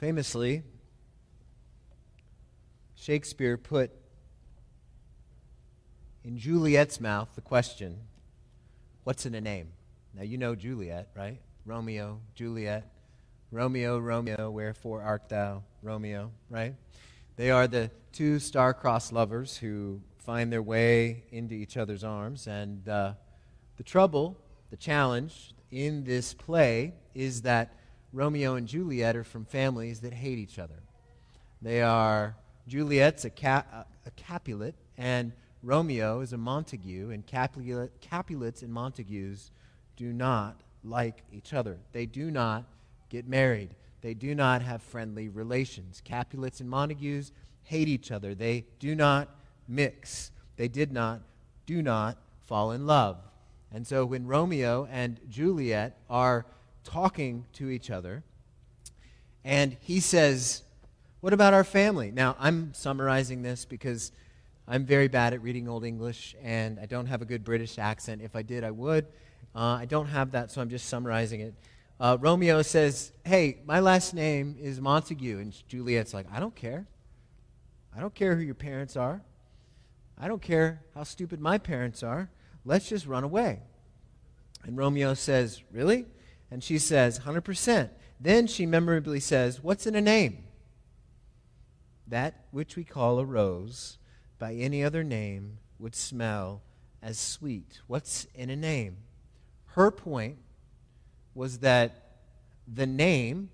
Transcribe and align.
Famously, 0.00 0.62
Shakespeare 2.94 3.58
put 3.58 3.90
in 6.24 6.38
Juliet's 6.38 6.98
mouth 7.02 7.28
the 7.34 7.42
question, 7.42 7.98
What's 9.04 9.26
in 9.26 9.34
a 9.34 9.42
name? 9.42 9.68
Now, 10.14 10.22
you 10.22 10.38
know 10.38 10.54
Juliet, 10.54 11.10
right? 11.14 11.38
Romeo, 11.66 12.18
Juliet. 12.34 12.90
Romeo, 13.52 13.98
Romeo, 13.98 14.50
wherefore 14.50 15.02
art 15.02 15.28
thou, 15.28 15.64
Romeo, 15.82 16.32
right? 16.48 16.74
They 17.36 17.50
are 17.50 17.68
the 17.68 17.90
two 18.10 18.38
star-crossed 18.38 19.12
lovers 19.12 19.58
who 19.58 20.00
find 20.16 20.50
their 20.50 20.62
way 20.62 21.24
into 21.30 21.52
each 21.54 21.76
other's 21.76 22.04
arms. 22.04 22.46
And 22.46 22.88
uh, 22.88 23.12
the 23.76 23.82
trouble, 23.82 24.38
the 24.70 24.78
challenge 24.78 25.52
in 25.70 26.04
this 26.04 26.32
play 26.32 26.94
is 27.14 27.42
that 27.42 27.74
Romeo 28.12 28.54
and 28.54 28.66
Juliet 28.66 29.16
are 29.16 29.24
from 29.24 29.44
families 29.44 30.00
that 30.00 30.12
hate 30.12 30.38
each 30.38 30.58
other. 30.58 30.82
They 31.62 31.82
are, 31.82 32.36
Juliet's 32.66 33.24
a, 33.24 33.30
Ca- 33.30 33.64
uh, 33.72 33.82
a 34.06 34.10
Capulet, 34.16 34.74
and 34.98 35.32
Romeo 35.62 36.20
is 36.20 36.32
a 36.32 36.38
Montague, 36.38 37.10
and 37.10 37.26
Capulet, 37.26 38.00
Capulets 38.00 38.62
and 38.62 38.72
Montagues 38.72 39.50
do 39.96 40.12
not 40.12 40.60
like 40.82 41.22
each 41.32 41.52
other. 41.52 41.78
They 41.92 42.06
do 42.06 42.30
not 42.30 42.64
get 43.10 43.28
married. 43.28 43.74
They 44.00 44.14
do 44.14 44.34
not 44.34 44.62
have 44.62 44.82
friendly 44.82 45.28
relations. 45.28 46.00
Capulets 46.02 46.60
and 46.60 46.70
Montagues 46.70 47.32
hate 47.64 47.88
each 47.88 48.10
other. 48.10 48.34
They 48.34 48.64
do 48.78 48.94
not 48.94 49.28
mix. 49.68 50.30
They 50.56 50.68
did 50.68 50.92
not, 50.92 51.20
do 51.66 51.82
not 51.82 52.16
fall 52.46 52.72
in 52.72 52.86
love. 52.86 53.18
And 53.72 53.86
so 53.86 54.04
when 54.04 54.26
Romeo 54.26 54.88
and 54.90 55.20
Juliet 55.28 55.98
are 56.08 56.46
talking 56.84 57.44
to 57.54 57.70
each 57.70 57.90
other, 57.90 58.22
and 59.44 59.76
he 59.80 60.00
says, 60.00 60.62
What 61.20 61.32
about 61.32 61.54
our 61.54 61.64
family? 61.64 62.10
Now, 62.10 62.36
I'm 62.38 62.74
summarizing 62.74 63.42
this 63.42 63.64
because 63.64 64.12
I'm 64.68 64.84
very 64.84 65.08
bad 65.08 65.34
at 65.34 65.42
reading 65.42 65.68
Old 65.68 65.84
English, 65.84 66.36
and 66.42 66.78
I 66.78 66.86
don't 66.86 67.06
have 67.06 67.22
a 67.22 67.24
good 67.24 67.44
British 67.44 67.78
accent. 67.78 68.22
If 68.22 68.36
I 68.36 68.42
did, 68.42 68.62
I 68.64 68.70
would. 68.70 69.06
Uh, 69.54 69.78
I 69.80 69.84
don't 69.84 70.06
have 70.06 70.30
that, 70.32 70.50
so 70.50 70.60
I'm 70.60 70.70
just 70.70 70.88
summarizing 70.88 71.40
it. 71.40 71.54
Uh, 71.98 72.16
Romeo 72.20 72.62
says, 72.62 73.12
Hey, 73.24 73.58
my 73.66 73.80
last 73.80 74.14
name 74.14 74.56
is 74.60 74.80
Montague. 74.80 75.38
And 75.38 75.68
Juliet's 75.68 76.14
like, 76.14 76.26
I 76.32 76.40
don't 76.40 76.54
care. 76.54 76.86
I 77.94 78.00
don't 78.00 78.14
care 78.14 78.36
who 78.36 78.42
your 78.42 78.54
parents 78.54 78.96
are. 78.96 79.22
I 80.16 80.28
don't 80.28 80.40
care 80.40 80.82
how 80.94 81.02
stupid 81.02 81.40
my 81.40 81.58
parents 81.58 82.02
are. 82.02 82.30
Let's 82.64 82.88
just 82.88 83.06
run 83.06 83.24
away. 83.24 83.60
And 84.64 84.76
Romeo 84.76 85.14
says, 85.14 85.62
Really? 85.72 86.06
And 86.50 86.62
she 86.64 86.78
says, 86.78 87.20
100%. 87.20 87.90
Then 88.18 88.46
she 88.46 88.66
memorably 88.66 89.20
says, 89.20 89.62
What's 89.62 89.86
in 89.86 89.94
a 89.94 90.00
name? 90.00 90.44
That 92.06 92.44
which 92.50 92.76
we 92.76 92.84
call 92.84 93.18
a 93.18 93.24
rose 93.24 93.98
by 94.38 94.54
any 94.54 94.82
other 94.82 95.04
name 95.04 95.58
would 95.78 95.94
smell 95.94 96.62
as 97.02 97.18
sweet. 97.18 97.80
What's 97.86 98.26
in 98.34 98.50
a 98.50 98.56
name? 98.56 98.98
Her 99.68 99.90
point 99.90 100.38
was 101.34 101.58
that 101.58 102.10
the 102.66 102.86
name, 102.86 103.50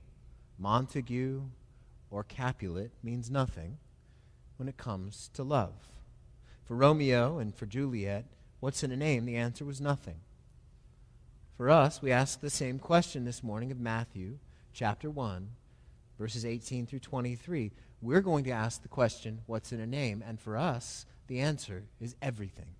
Montague 0.59 1.43
or 2.11 2.25
Capulet, 2.25 2.91
means 3.03 3.31
nothing 3.31 3.79
when 4.57 4.69
it 4.69 4.77
comes 4.77 5.31
to 5.35 5.43
love. 5.43 5.75
For 6.65 6.75
Romeo 6.75 7.39
and 7.39 7.55
for 7.55 7.67
Juliet, 7.67 8.25
what's 8.61 8.83
in 8.83 8.91
a 8.91 8.97
name? 8.97 9.27
The 9.27 9.37
answer 9.37 9.65
was 9.65 9.81
nothing. 9.81 10.17
For 11.57 11.71
us, 11.71 12.03
we 12.03 12.13
ask 12.13 12.41
the 12.41 12.51
same 12.51 12.79
question 12.79 13.25
this 13.25 13.43
morning 13.43 13.73
of 13.73 13.81
Matthew 13.81 14.37
chapter 14.75 15.09
1, 15.09 15.49
verses 16.19 16.45
18 16.45 16.85
through 16.85 16.99
23. 16.99 17.73
We're 18.03 18.21
going 18.21 18.45
to 18.45 18.51
ask 18.51 18.83
the 18.83 18.89
question, 18.89 19.41
what's 19.47 19.73
in 19.73 19.81
a 19.81 19.87
name? 19.87 20.23
And 20.27 20.39
for 20.39 20.59
us, 20.59 21.07
the 21.29 21.41
answer 21.41 21.85
is 21.99 22.15
everything. 22.21 22.75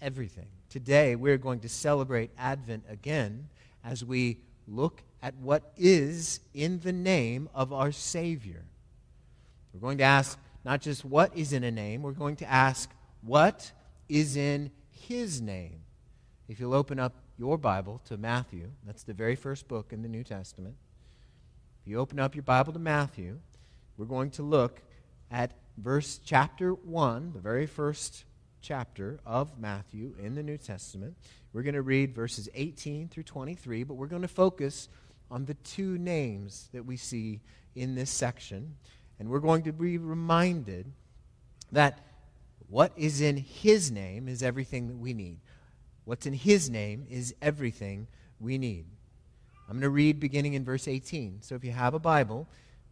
Everything. 0.00 0.46
Today, 0.70 1.16
we're 1.16 1.36
going 1.36 1.60
to 1.60 1.68
celebrate 1.68 2.30
Advent 2.38 2.84
again 2.88 3.50
as 3.84 4.02
we 4.02 4.38
look 4.66 5.02
at 5.22 5.36
what 5.36 5.74
is 5.76 6.40
in 6.54 6.80
the 6.80 6.92
name 6.92 7.50
of 7.54 7.74
our 7.74 7.92
Savior. 7.92 8.64
We're 9.74 9.80
going 9.80 9.98
to 9.98 10.04
ask 10.04 10.38
not 10.64 10.80
just 10.80 11.04
what 11.04 11.36
is 11.36 11.52
in 11.52 11.64
a 11.64 11.70
name, 11.70 12.00
we're 12.00 12.12
going 12.12 12.36
to 12.36 12.50
ask 12.50 12.90
what 13.20 13.70
is 14.08 14.34
in 14.34 14.70
His 14.88 15.42
name. 15.42 15.80
If 16.48 16.58
you'll 16.58 16.74
open 16.74 16.98
up 16.98 17.14
your 17.40 17.56
Bible 17.56 18.02
to 18.04 18.18
Matthew, 18.18 18.68
that's 18.84 19.02
the 19.02 19.14
very 19.14 19.34
first 19.34 19.66
book 19.66 19.94
in 19.94 20.02
the 20.02 20.08
New 20.08 20.22
Testament. 20.22 20.74
If 21.80 21.90
you 21.90 21.98
open 21.98 22.20
up 22.20 22.34
your 22.34 22.42
Bible 22.42 22.74
to 22.74 22.78
Matthew, 22.78 23.38
we're 23.96 24.04
going 24.04 24.28
to 24.32 24.42
look 24.42 24.82
at 25.30 25.54
verse 25.78 26.20
chapter 26.22 26.74
1, 26.74 27.32
the 27.32 27.40
very 27.40 27.64
first 27.64 28.24
chapter 28.60 29.20
of 29.24 29.58
Matthew 29.58 30.12
in 30.22 30.34
the 30.34 30.42
New 30.42 30.58
Testament. 30.58 31.16
We're 31.54 31.62
going 31.62 31.76
to 31.76 31.80
read 31.80 32.14
verses 32.14 32.50
18 32.54 33.08
through 33.08 33.22
23, 33.22 33.84
but 33.84 33.94
we're 33.94 34.06
going 34.06 34.20
to 34.20 34.28
focus 34.28 34.90
on 35.30 35.46
the 35.46 35.54
two 35.54 35.96
names 35.96 36.68
that 36.74 36.84
we 36.84 36.98
see 36.98 37.40
in 37.74 37.94
this 37.94 38.10
section. 38.10 38.76
And 39.18 39.30
we're 39.30 39.40
going 39.40 39.62
to 39.62 39.72
be 39.72 39.96
reminded 39.96 40.92
that 41.72 42.00
what 42.68 42.92
is 42.98 43.22
in 43.22 43.38
His 43.38 43.90
name 43.90 44.28
is 44.28 44.42
everything 44.42 44.88
that 44.88 44.98
we 44.98 45.14
need. 45.14 45.38
What's 46.10 46.26
in 46.26 46.32
His 46.32 46.68
name 46.68 47.06
is 47.08 47.36
everything 47.40 48.08
we 48.40 48.58
need. 48.58 48.84
I'm 49.68 49.74
going 49.74 49.82
to 49.82 49.90
read 49.90 50.18
beginning 50.18 50.54
in 50.54 50.64
verse 50.64 50.88
18. 50.88 51.38
So 51.42 51.54
if 51.54 51.62
you 51.62 51.70
have 51.70 51.94
a 51.94 52.00
Bible, 52.00 52.48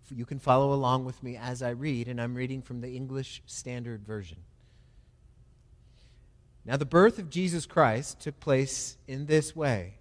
you 0.09 0.25
can 0.25 0.39
follow 0.39 0.73
along 0.73 1.05
with 1.05 1.21
me 1.21 1.37
as 1.37 1.61
I 1.61 1.71
read, 1.71 2.07
and 2.07 2.21
I'm 2.21 2.37
reading 2.37 2.63
from 2.63 2.81
the 2.81 2.95
English 2.95 3.43
Standard 3.45 4.07
Version. 4.07 4.39
Now, 6.65 6.77
the 6.77 6.85
birth 6.85 7.19
of 7.19 7.29
Jesus 7.29 7.67
Christ 7.67 8.21
took 8.21 8.39
place 8.39 8.97
in 9.09 9.27
this 9.27 9.57
way. 9.57 9.95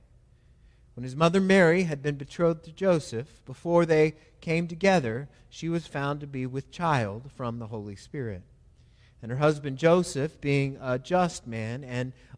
When 0.94 1.04
his 1.04 1.16
mother 1.16 1.42
Mary 1.42 1.86
had 1.86 2.04
been 2.04 2.18
betrothed 2.18 2.66
to 2.66 2.72
Joseph, 2.72 3.44
before 3.48 3.88
they 3.88 4.14
came 4.42 4.68
together, 4.68 5.28
she 5.50 5.70
was 5.70 5.88
found 5.88 6.20
to 6.20 6.28
be 6.28 6.46
with 6.46 6.70
child 6.70 7.32
from 7.36 7.58
the 7.58 7.66
Holy 7.66 7.96
Spirit. 7.96 8.44
And 9.24 9.32
her 9.32 9.40
husband 9.40 9.80
Joseph, 9.80 10.40
being 10.40 10.78
a 10.80 11.00
just 11.00 11.48
man 11.48 11.84
and 11.84 12.14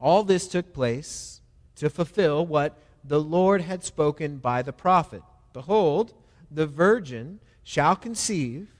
All 0.00 0.24
this 0.24 0.48
took 0.48 0.72
place 0.72 1.40
to 1.76 1.90
fulfill 1.90 2.46
what 2.46 2.78
the 3.04 3.20
Lord 3.20 3.62
had 3.62 3.84
spoken 3.84 4.38
by 4.38 4.62
the 4.62 4.72
prophet 4.72 5.22
Behold, 5.52 6.14
the 6.50 6.66
virgin 6.66 7.40
shall 7.64 7.96
conceive 7.96 8.72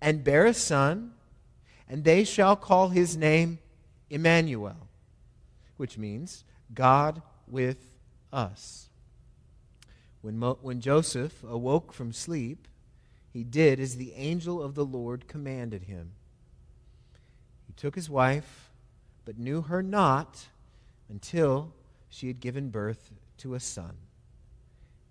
and 0.00 0.22
bear 0.22 0.46
a 0.46 0.54
son 0.54 1.12
and 1.88 2.04
they 2.04 2.24
shall 2.24 2.56
call 2.56 2.88
his 2.88 3.16
name 3.16 3.58
Emmanuel, 4.10 4.88
which 5.76 5.98
means 5.98 6.44
God 6.74 7.22
with 7.46 7.78
us. 8.32 8.88
When, 10.20 10.38
Mo- 10.38 10.58
when 10.62 10.80
Joseph 10.80 11.44
awoke 11.44 11.92
from 11.92 12.12
sleep, 12.12 12.66
he 13.32 13.44
did 13.44 13.78
as 13.78 13.96
the 13.96 14.14
angel 14.14 14.62
of 14.62 14.74
the 14.74 14.84
Lord 14.84 15.28
commanded 15.28 15.84
him. 15.84 16.12
He 17.66 17.72
took 17.74 17.94
his 17.94 18.10
wife, 18.10 18.65
but 19.26 19.38
knew 19.38 19.60
her 19.60 19.82
not 19.82 20.46
until 21.10 21.74
she 22.08 22.28
had 22.28 22.40
given 22.40 22.70
birth 22.70 23.10
to 23.36 23.54
a 23.54 23.60
son. 23.60 23.96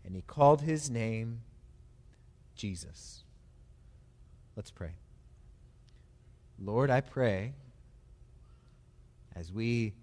And 0.04 0.16
he 0.16 0.24
called 0.24 0.62
his 0.62 0.90
name 0.90 1.42
Jesus. 2.56 3.24
Let's 4.56 4.72
pray. 4.72 4.94
Lord, 6.58 6.90
I 6.90 7.02
pray 7.02 7.54
as 9.36 9.52
we 9.52 9.94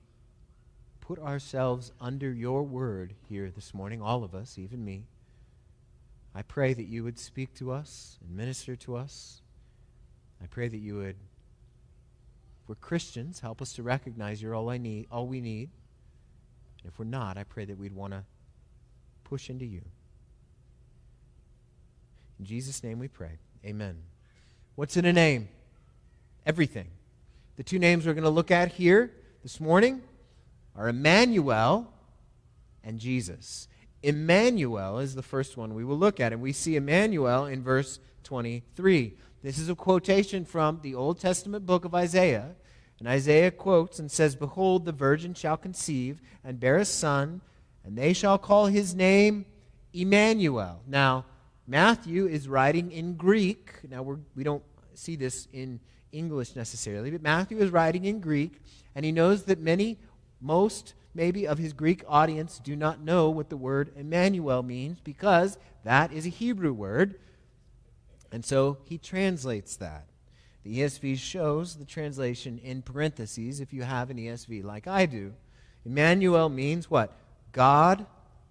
put 1.01 1.19
ourselves 1.19 1.91
under 2.01 2.31
your 2.31 2.63
word 2.63 3.15
here 3.29 3.51
this 3.51 3.73
morning, 3.73 4.03
all 4.03 4.23
of 4.23 4.35
us, 4.35 4.59
even 4.59 4.85
me, 4.85 5.05
I 6.35 6.43
pray 6.43 6.75
that 6.75 6.87
you 6.87 7.05
would 7.05 7.19
speak 7.19 7.55
to 7.55 7.73
us 7.73 8.19
and 8.21 8.37
minister 8.37 8.77
to 8.77 8.97
us. 8.97 9.41
I 10.43 10.47
pray 10.47 10.69
that 10.69 10.79
you 10.79 10.97
would, 10.97 11.17
we're 12.67 12.75
Christians, 12.77 13.41
help 13.41 13.61
us 13.61 13.73
to 13.75 13.83
recognize 13.83 14.43
you're 14.43 14.55
all 14.55 14.71
I 14.71 14.79
need, 14.79 15.07
all 15.11 15.27
we 15.27 15.41
need. 15.41 15.71
And 16.83 16.93
if 16.93 16.99
we're 16.99 17.05
not, 17.05 17.37
I 17.37 17.45
pray 17.45 17.65
that 17.65 17.79
we'd 17.79 17.95
want 17.95 18.13
to 18.13 18.25
push 19.25 19.51
into 19.51 19.65
you. 19.65 19.83
In 22.39 22.45
Jesus' 22.45 22.83
name 22.83 22.99
we 22.99 23.09
pray. 23.09 23.39
Amen. 23.65 23.99
What's 24.75 24.97
in 24.97 25.05
a 25.05 25.13
name? 25.13 25.49
Everything. 26.47 26.89
The 27.57 27.63
two 27.63 27.79
names 27.79 28.07
we're 28.07 28.15
going 28.15 28.25
to 28.25 28.31
look 28.31 28.51
at 28.51 28.73
here 28.73 29.13
this 29.43 29.61
morning 29.61 30.03
are 30.75 30.89
Emmanuel 30.89 31.93
and 32.83 32.99
Jesus. 32.99 33.69
Emmanuel 34.03 34.99
is 34.99 35.15
the 35.15 35.23
first 35.23 35.57
one 35.57 35.75
we 35.75 35.85
will 35.85 35.99
look 35.99 36.19
at, 36.19 36.33
and 36.33 36.43
we 36.43 36.53
see 36.53 36.77
Emmanuel 36.77 37.47
in 37.47 37.63
verse 37.63 38.01
23. 38.25 39.15
This 39.43 39.59
is 39.59 39.69
a 39.69 39.75
quotation 39.75 40.45
from 40.45 40.79
the 40.83 40.95
Old 40.95 41.19
Testament 41.19 41.67
book 41.67 41.85
of 41.85 41.97
Isaiah. 41.97 42.55
And 43.01 43.09
Isaiah 43.09 43.51
quotes 43.51 43.99
and 43.99 44.09
says, 44.09 44.37
Behold, 44.37 44.85
the 44.85 44.93
virgin 44.93 45.35
shall 45.35 45.57
conceive 45.57 46.21
and 46.45 46.61
bear 46.61 46.77
a 46.77 46.85
son, 46.85 47.41
and 47.85 47.99
they 47.99 48.13
shall 48.13 48.39
call 48.39 48.67
his 48.67 48.95
name 48.95 49.45
Emmanuel. 49.93 50.81
Now, 50.87 51.25
Matthew 51.67 52.29
is 52.29 52.47
writing 52.47 52.93
in 52.93 53.15
Greek. 53.15 53.73
Now, 53.91 54.05
we're, 54.05 54.19
we 54.37 54.45
do 54.45 54.53
not 54.53 54.63
see 54.95 55.17
this 55.17 55.49
in 55.53 55.81
English 56.13 56.55
necessarily, 56.55 57.11
but 57.11 57.23
Matthew 57.23 57.59
is 57.59 57.71
writing 57.71 58.05
in 58.05 58.21
Greek, 58.21 58.61
and 58.95 59.05
he 59.05 59.11
knows 59.11 59.43
that 59.45 59.59
many, 59.59 59.99
most 60.41 60.95
maybe 61.15 61.49
of 61.49 61.59
his 61.59 61.73
Greek 61.73 62.05
audience 62.07 62.61
do 62.63 62.77
not 62.77 63.01
know 63.01 63.29
what 63.29 63.51
the 63.51 63.57
word 63.57 63.91
Emmanuel 63.97 64.63
means 64.63 65.01
because 65.01 65.59
that 65.83 66.13
is 66.13 66.27
a 66.27 66.31
Hebrew 66.31 66.73
word. 66.73 67.19
And 68.33 68.45
so 68.45 68.79
he 68.85 68.99
translates 68.99 69.77
that. 69.77 70.07
The 70.65 70.79
ESV 70.79 71.19
shows 71.19 71.77
the 71.77 71.85
translation 71.85 72.59
in 72.63 72.83
parentheses 72.83 73.61
if 73.61 73.73
you 73.73 73.83
have 73.83 74.11
an 74.11 74.17
ESV 74.17 74.65
like 74.65 74.87
I 74.87 75.07
do. 75.07 75.35
Emmanuel 75.85 76.49
means 76.49 76.91
what? 76.91 77.13
God 77.53 78.07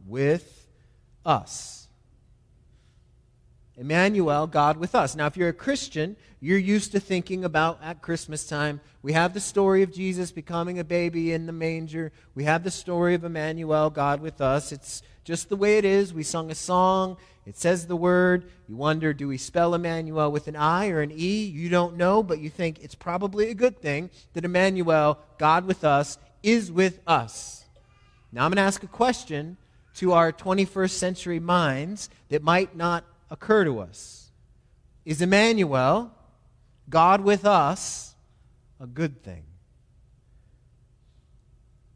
with 0.06 0.68
us. 1.26 1.88
Emmanuel, 3.78 4.46
God 4.46 4.78
with 4.78 4.94
us. 4.94 5.16
Now, 5.16 5.26
if 5.26 5.38
you're 5.38 5.50
a 5.50 5.54
Christian, 5.54 6.16
you're 6.40 6.58
used 6.58 6.92
to 6.92 7.00
thinking 7.00 7.46
about 7.46 7.80
at 7.82 8.02
Christmas 8.02 8.46
time, 8.46 8.82
we 9.02 9.14
have 9.14 9.34
the 9.34 9.40
story 9.40 9.82
of 9.82 9.94
Jesus 9.94 10.32
becoming 10.32 10.78
a 10.78 10.84
baby 10.84 11.32
in 11.32 11.46
the 11.46 11.54
manger. 11.54 12.12
We 12.36 12.44
have 12.44 12.64
the 12.64 12.70
story 12.70 13.16
of 13.16 13.24
Emmanuel, 13.24 13.90
God 13.90 14.22
with 14.22 14.42
us. 14.42 14.72
It's 14.72 15.02
just 15.24 15.50
the 15.50 15.56
way 15.56 15.78
it 15.78 15.86
is. 15.86 16.14
We 16.14 16.24
sung 16.24 16.52
a 16.52 16.56
song. 16.56 17.18
It 17.46 17.58
says 17.58 17.88
the 17.88 17.96
word. 17.96 18.46
You 18.68 18.76
wonder, 18.76 19.14
do 19.14 19.28
we 19.28 19.38
spell 19.38 19.74
Emmanuel 19.74 20.32
with 20.32 20.48
an 20.48 20.56
I 20.56 20.90
or 20.90 21.02
an 21.02 21.12
E? 21.12 21.44
You 21.46 21.70
don't 21.70 21.98
know, 21.98 22.22
but 22.22 22.40
you 22.40 22.50
think 22.50 22.84
it's 22.84 22.96
probably 22.96 23.50
a 23.50 23.56
good 23.56 23.80
thing 23.82 24.10
that 24.34 24.46
Emmanuel, 24.46 25.18
God 25.38 25.66
with 25.66 25.84
us, 25.84 26.18
is 26.44 26.72
with 26.72 27.00
us. 27.08 27.66
Now, 28.32 28.46
I'm 28.46 28.52
going 28.52 28.58
to 28.58 28.64
ask 28.64 28.84
a 28.84 28.88
question 28.88 29.58
to 29.96 30.14
our 30.14 30.32
21st 30.32 30.92
century 30.92 31.40
minds 31.40 32.10
that 32.30 32.44
might 32.44 32.76
not 32.76 33.04
occur 33.30 33.66
to 33.66 33.80
us. 33.80 34.32
Is 35.04 35.22
Emmanuel, 35.22 36.12
God 36.90 37.22
with 37.22 37.46
us, 37.46 38.16
a 38.80 38.88
good 38.88 39.24
thing? 39.24 39.44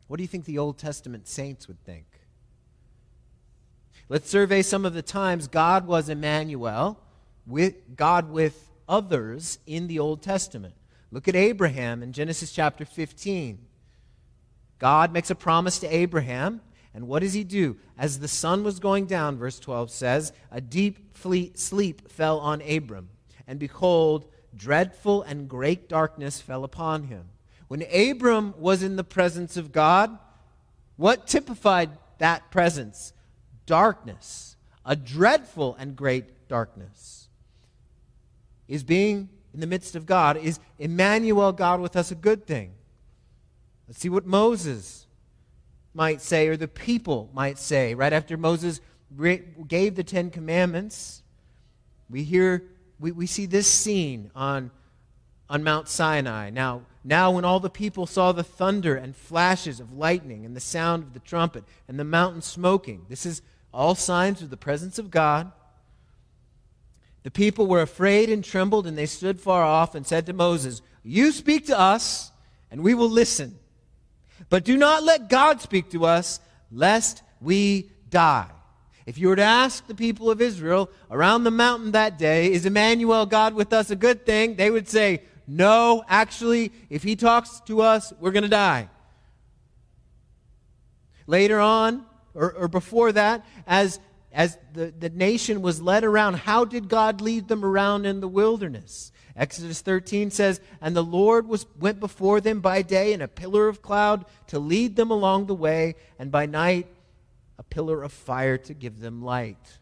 What 0.08 0.18
do 0.18 0.24
you 0.24 0.28
think 0.28 0.46
the 0.46 0.58
Old 0.58 0.78
Testament 0.78 1.28
saints 1.28 1.68
would 1.68 1.84
think? 1.84 2.06
Let's 4.08 4.30
survey 4.30 4.62
some 4.62 4.86
of 4.86 4.94
the 4.94 5.02
times 5.02 5.48
God 5.48 5.88
was 5.88 6.10
Emmanuel, 6.10 7.00
with 7.48 7.96
God 7.96 8.30
with 8.30 8.70
others 8.88 9.58
in 9.66 9.88
the 9.88 9.98
Old 9.98 10.22
Testament. 10.22 10.76
Look 11.10 11.28
at 11.28 11.36
Abraham 11.36 12.04
in 12.04 12.12
Genesis 12.12 12.52
chapter 12.52 12.86
15. 12.86 13.66
God 14.78 15.12
makes 15.12 15.32
a 15.32 15.36
promise 15.36 15.80
to 15.80 15.88
Abraham, 15.88 16.62
and 16.94 17.08
what 17.08 17.22
does 17.22 17.34
he 17.34 17.44
do? 17.44 17.78
As 17.98 18.20
the 18.20 18.28
sun 18.28 18.64
was 18.64 18.80
going 18.80 19.08
down, 19.08 19.38
verse 19.38 19.60
12 19.60 19.90
says, 19.90 20.34
a 20.52 20.62
deep 20.62 21.18
sleep 21.56 22.12
fell 22.12 22.40
on 22.40 22.62
Abram, 22.62 23.10
and 23.48 23.58
behold, 23.58 24.26
dreadful 24.56 25.24
and 25.24 25.50
great 25.50 25.90
darkness 25.90 26.42
fell 26.42 26.64
upon 26.64 27.06
him. 27.06 27.26
When 27.70 27.82
Abram 27.92 28.54
was 28.60 28.84
in 28.84 28.98
the 28.98 29.04
presence 29.04 29.58
of 29.58 29.72
God, 29.72 30.16
what 30.96 31.26
typified 31.26 31.90
that 32.20 32.52
presence? 32.52 33.14
Darkness, 33.66 34.56
a 34.86 34.96
dreadful 34.96 35.76
and 35.80 35.96
great 35.96 36.48
darkness. 36.48 37.28
Is 38.68 38.84
being 38.84 39.30
in 39.54 39.60
the 39.60 39.68
midst 39.68 39.96
of 39.96 40.06
God, 40.06 40.38
is 40.38 40.60
Emmanuel, 40.80 41.52
God 41.52 41.80
with 41.80 41.96
us, 41.96 42.12
a 42.12 42.16
good 42.16 42.46
thing? 42.46 42.74
Let's 43.88 44.00
see 44.00 44.10
what 44.10 44.26
Moses 44.26 45.06
might 45.94 46.22
say, 46.22 46.48
or 46.48 46.58
the 46.58 46.68
people 46.68 47.30
might 47.34 47.58
say, 47.58 47.94
right 47.94 48.12
after 48.12 48.38
Moses 48.38 48.82
gave 49.68 49.96
the 49.96 50.04
Ten 50.04 50.30
Commandments. 50.30 51.24
We 52.10 52.24
hear, 52.24 52.64
we, 53.00 53.12
we 53.12 53.28
see 53.28 53.46
this 53.46 53.68
scene 53.68 54.32
on, 54.36 54.72
on 55.50 55.64
Mount 55.64 55.88
Sinai. 55.88 56.50
Now, 56.50 56.82
now, 57.08 57.30
when 57.30 57.46
all 57.46 57.60
the 57.60 57.70
people 57.70 58.08
saw 58.08 58.32
the 58.32 58.44
thunder 58.44 58.96
and 58.96 59.16
flashes 59.16 59.80
of 59.80 59.94
lightning 59.94 60.44
and 60.44 60.56
the 60.56 60.60
sound 60.60 61.04
of 61.04 61.14
the 61.14 61.20
trumpet 61.20 61.64
and 61.88 62.00
the 62.00 62.04
mountain 62.04 62.42
smoking, 62.42 63.06
this 63.10 63.28
is 63.28 63.44
all 63.76 63.94
signs 63.94 64.42
of 64.42 64.50
the 64.50 64.58
presence 64.58 64.98
of 64.98 65.12
God. 65.12 65.52
The 67.24 67.32
people 67.32 67.68
were 67.68 67.82
afraid 67.82 68.30
and 68.30 68.44
trembled, 68.44 68.88
and 68.88 68.98
they 68.98 69.06
stood 69.06 69.42
far 69.42 69.64
off 69.64 69.96
and 69.96 70.08
said 70.08 70.26
to 70.28 70.34
Moses, 70.34 70.82
You 71.04 71.32
speak 71.32 71.68
to 71.68 71.78
us, 71.78 72.32
and 72.72 72.82
we 72.82 72.94
will 72.94 73.10
listen. 73.10 73.60
But 74.50 74.64
do 74.64 74.78
not 74.78 75.04
let 75.04 75.30
God 75.30 75.60
speak 75.60 75.90
to 75.92 76.06
us, 76.06 76.40
lest 76.72 77.22
we 77.42 77.90
die. 78.10 78.48
If 79.06 79.18
you 79.18 79.28
were 79.28 79.36
to 79.36 79.44
ask 79.44 79.86
the 79.86 79.96
people 79.96 80.32
of 80.32 80.42
Israel 80.42 80.90
around 81.12 81.44
the 81.44 81.52
mountain 81.52 81.92
that 81.92 82.18
day, 82.18 82.54
Is 82.54 82.66
Emmanuel, 82.66 83.26
God 83.26 83.54
with 83.54 83.74
us, 83.74 83.90
a 83.90 83.96
good 83.96 84.26
thing? 84.26 84.56
They 84.56 84.72
would 84.72 84.88
say, 84.88 85.24
No, 85.48 86.04
actually, 86.08 86.72
if 86.90 87.04
he 87.04 87.16
talks 87.16 87.60
to 87.66 87.82
us, 87.82 88.14
we're 88.22 88.32
going 88.32 88.44
to 88.44 88.50
die. 88.50 88.90
Later 91.28 91.60
on, 91.60 92.06
or, 92.36 92.52
or 92.54 92.68
before 92.68 93.12
that, 93.14 93.46
as, 93.66 94.00
as 94.32 94.58
the, 94.74 94.94
the 94.98 95.10
nation 95.10 95.62
was 95.62 95.82
led 95.82 96.04
around, 96.04 96.36
how 96.36 96.66
did 96.66 96.90
God 96.90 97.22
lead 97.22 97.48
them 97.48 97.64
around 97.64 98.06
in 98.06 98.20
the 98.20 98.28
wilderness? 98.28 99.12
Exodus 99.36 99.82
13 99.82 100.32
says, 100.32 100.62
And 100.82 100.96
the 100.96 101.04
Lord 101.04 101.48
was, 101.48 101.66
went 101.80 102.00
before 102.00 102.40
them 102.40 102.62
by 102.62 102.82
day 102.82 103.14
in 103.14 103.22
a 103.22 103.28
pillar 103.28 103.68
of 103.68 103.82
cloud 103.82 104.26
to 104.48 104.60
lead 104.60 104.96
them 104.96 105.12
along 105.12 105.48
the 105.48 105.56
way, 105.56 105.96
and 106.20 106.32
by 106.32 106.46
night 106.46 106.88
a 107.58 107.64
pillar 107.64 108.04
of 108.04 108.12
fire 108.12 108.58
to 108.58 108.74
give 108.74 109.00
them 109.00 109.24
light. 109.24 109.80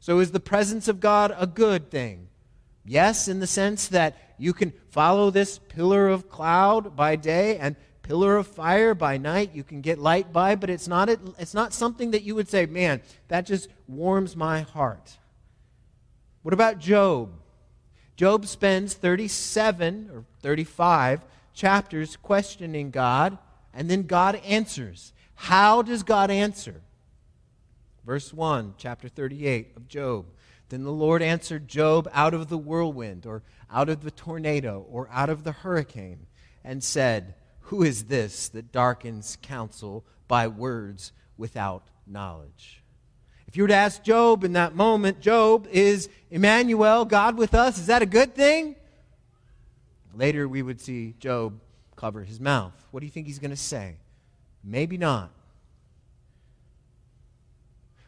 So 0.00 0.18
is 0.18 0.32
the 0.32 0.40
presence 0.40 0.88
of 0.88 1.00
God 1.00 1.34
a 1.36 1.46
good 1.46 1.90
thing? 1.90 2.28
Yes, 2.84 3.28
in 3.28 3.40
the 3.40 3.46
sense 3.46 3.88
that 3.88 4.16
you 4.36 4.52
can 4.52 4.72
follow 4.90 5.30
this 5.30 5.58
pillar 5.58 6.08
of 6.08 6.28
cloud 6.28 6.94
by 6.94 7.16
day 7.16 7.56
and 7.58 7.76
pillar 8.04 8.36
of 8.36 8.46
fire 8.46 8.94
by 8.94 9.16
night 9.16 9.54
you 9.54 9.64
can 9.64 9.80
get 9.80 9.98
light 9.98 10.32
by 10.32 10.54
but 10.54 10.70
it's 10.70 10.86
not 10.86 11.08
it's 11.08 11.54
not 11.54 11.72
something 11.72 12.12
that 12.12 12.22
you 12.22 12.34
would 12.34 12.48
say 12.48 12.66
man 12.66 13.02
that 13.28 13.46
just 13.46 13.68
warms 13.88 14.36
my 14.36 14.60
heart. 14.60 15.18
What 16.42 16.54
about 16.54 16.78
Job? 16.78 17.32
Job 18.16 18.46
spends 18.46 18.94
37 18.94 20.10
or 20.12 20.24
35 20.40 21.24
chapters 21.52 22.16
questioning 22.16 22.90
god 22.90 23.38
and 23.72 23.90
then 23.90 24.02
god 24.02 24.36
answers. 24.44 25.12
How 25.34 25.82
does 25.82 26.02
god 26.02 26.30
answer? 26.30 26.82
Verse 28.04 28.32
1 28.32 28.74
chapter 28.76 29.08
38 29.08 29.72
of 29.76 29.88
Job. 29.88 30.26
Then 30.68 30.84
the 30.84 30.92
lord 30.92 31.22
answered 31.22 31.68
Job 31.68 32.08
out 32.12 32.34
of 32.34 32.48
the 32.48 32.58
whirlwind 32.58 33.24
or 33.24 33.42
out 33.72 33.88
of 33.88 34.02
the 34.02 34.10
tornado 34.10 34.86
or 34.90 35.08
out 35.10 35.30
of 35.30 35.42
the 35.42 35.52
hurricane 35.52 36.26
and 36.62 36.84
said 36.84 37.34
who 37.64 37.82
is 37.82 38.04
this 38.04 38.48
that 38.50 38.72
darkens 38.72 39.38
counsel 39.42 40.04
by 40.28 40.48
words 40.48 41.12
without 41.36 41.88
knowledge? 42.06 42.82
If 43.46 43.56
you 43.56 43.64
were 43.64 43.68
to 43.68 43.74
ask 43.74 44.02
Job 44.02 44.44
in 44.44 44.54
that 44.54 44.74
moment, 44.74 45.20
Job, 45.20 45.66
is 45.70 46.08
Emmanuel, 46.30 47.04
God 47.04 47.38
with 47.38 47.54
us? 47.54 47.78
Is 47.78 47.86
that 47.86 48.02
a 48.02 48.06
good 48.06 48.34
thing? 48.34 48.76
Later, 50.14 50.46
we 50.48 50.62
would 50.62 50.80
see 50.80 51.14
Job 51.18 51.58
cover 51.96 52.22
his 52.22 52.40
mouth. 52.40 52.72
What 52.90 53.00
do 53.00 53.06
you 53.06 53.12
think 53.12 53.26
he's 53.26 53.38
going 53.38 53.50
to 53.50 53.56
say? 53.56 53.96
Maybe 54.62 54.98
not. 54.98 55.30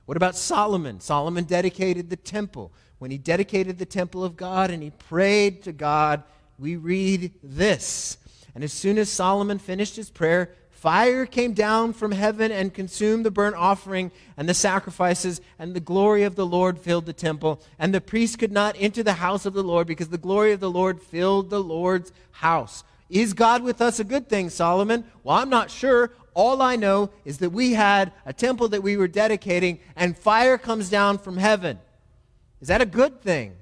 What 0.04 0.16
about 0.16 0.36
Solomon? 0.36 1.00
Solomon 1.00 1.44
dedicated 1.44 2.10
the 2.10 2.16
temple. 2.16 2.72
When 2.98 3.10
he 3.10 3.18
dedicated 3.18 3.78
the 3.78 3.86
temple 3.86 4.24
of 4.24 4.36
God 4.36 4.70
and 4.70 4.82
he 4.82 4.90
prayed 4.90 5.62
to 5.64 5.72
God, 5.72 6.22
we 6.58 6.76
read 6.76 7.32
this 7.42 8.18
and 8.56 8.64
as 8.64 8.72
soon 8.72 8.96
as 8.96 9.10
Solomon 9.10 9.58
finished 9.58 9.96
his 9.96 10.08
prayer, 10.08 10.50
fire 10.70 11.26
came 11.26 11.52
down 11.52 11.92
from 11.92 12.10
heaven 12.10 12.50
and 12.50 12.72
consumed 12.72 13.26
the 13.26 13.30
burnt 13.30 13.54
offering 13.54 14.10
and 14.34 14.48
the 14.48 14.54
sacrifices, 14.54 15.42
and 15.58 15.74
the 15.74 15.80
glory 15.80 16.22
of 16.22 16.36
the 16.36 16.46
Lord 16.46 16.78
filled 16.78 17.04
the 17.04 17.12
temple. 17.12 17.60
And 17.78 17.92
the 17.92 18.00
priest 18.00 18.38
could 18.38 18.52
not 18.52 18.74
enter 18.78 19.02
the 19.02 19.12
house 19.12 19.44
of 19.44 19.52
the 19.52 19.62
Lord 19.62 19.86
because 19.86 20.08
the 20.08 20.16
glory 20.16 20.52
of 20.52 20.60
the 20.60 20.70
Lord 20.70 21.02
filled 21.02 21.50
the 21.50 21.62
Lord's 21.62 22.14
house. 22.30 22.82
Is 23.10 23.34
God 23.34 23.62
with 23.62 23.82
us 23.82 24.00
a 24.00 24.04
good 24.04 24.26
thing, 24.26 24.48
Solomon? 24.48 25.04
Well, 25.22 25.36
I'm 25.36 25.50
not 25.50 25.70
sure. 25.70 26.12
All 26.32 26.62
I 26.62 26.76
know 26.76 27.10
is 27.26 27.36
that 27.38 27.50
we 27.50 27.74
had 27.74 28.10
a 28.24 28.32
temple 28.32 28.68
that 28.68 28.82
we 28.82 28.96
were 28.96 29.06
dedicating, 29.06 29.80
and 29.96 30.16
fire 30.16 30.56
comes 30.56 30.88
down 30.88 31.18
from 31.18 31.36
heaven. 31.36 31.78
Is 32.62 32.68
that 32.68 32.80
a 32.80 32.86
good 32.86 33.20
thing? 33.20 33.54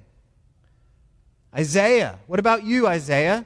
Isaiah. 1.53 2.17
What 2.27 2.39
about 2.39 2.63
you, 2.63 2.87
Isaiah? 2.87 3.45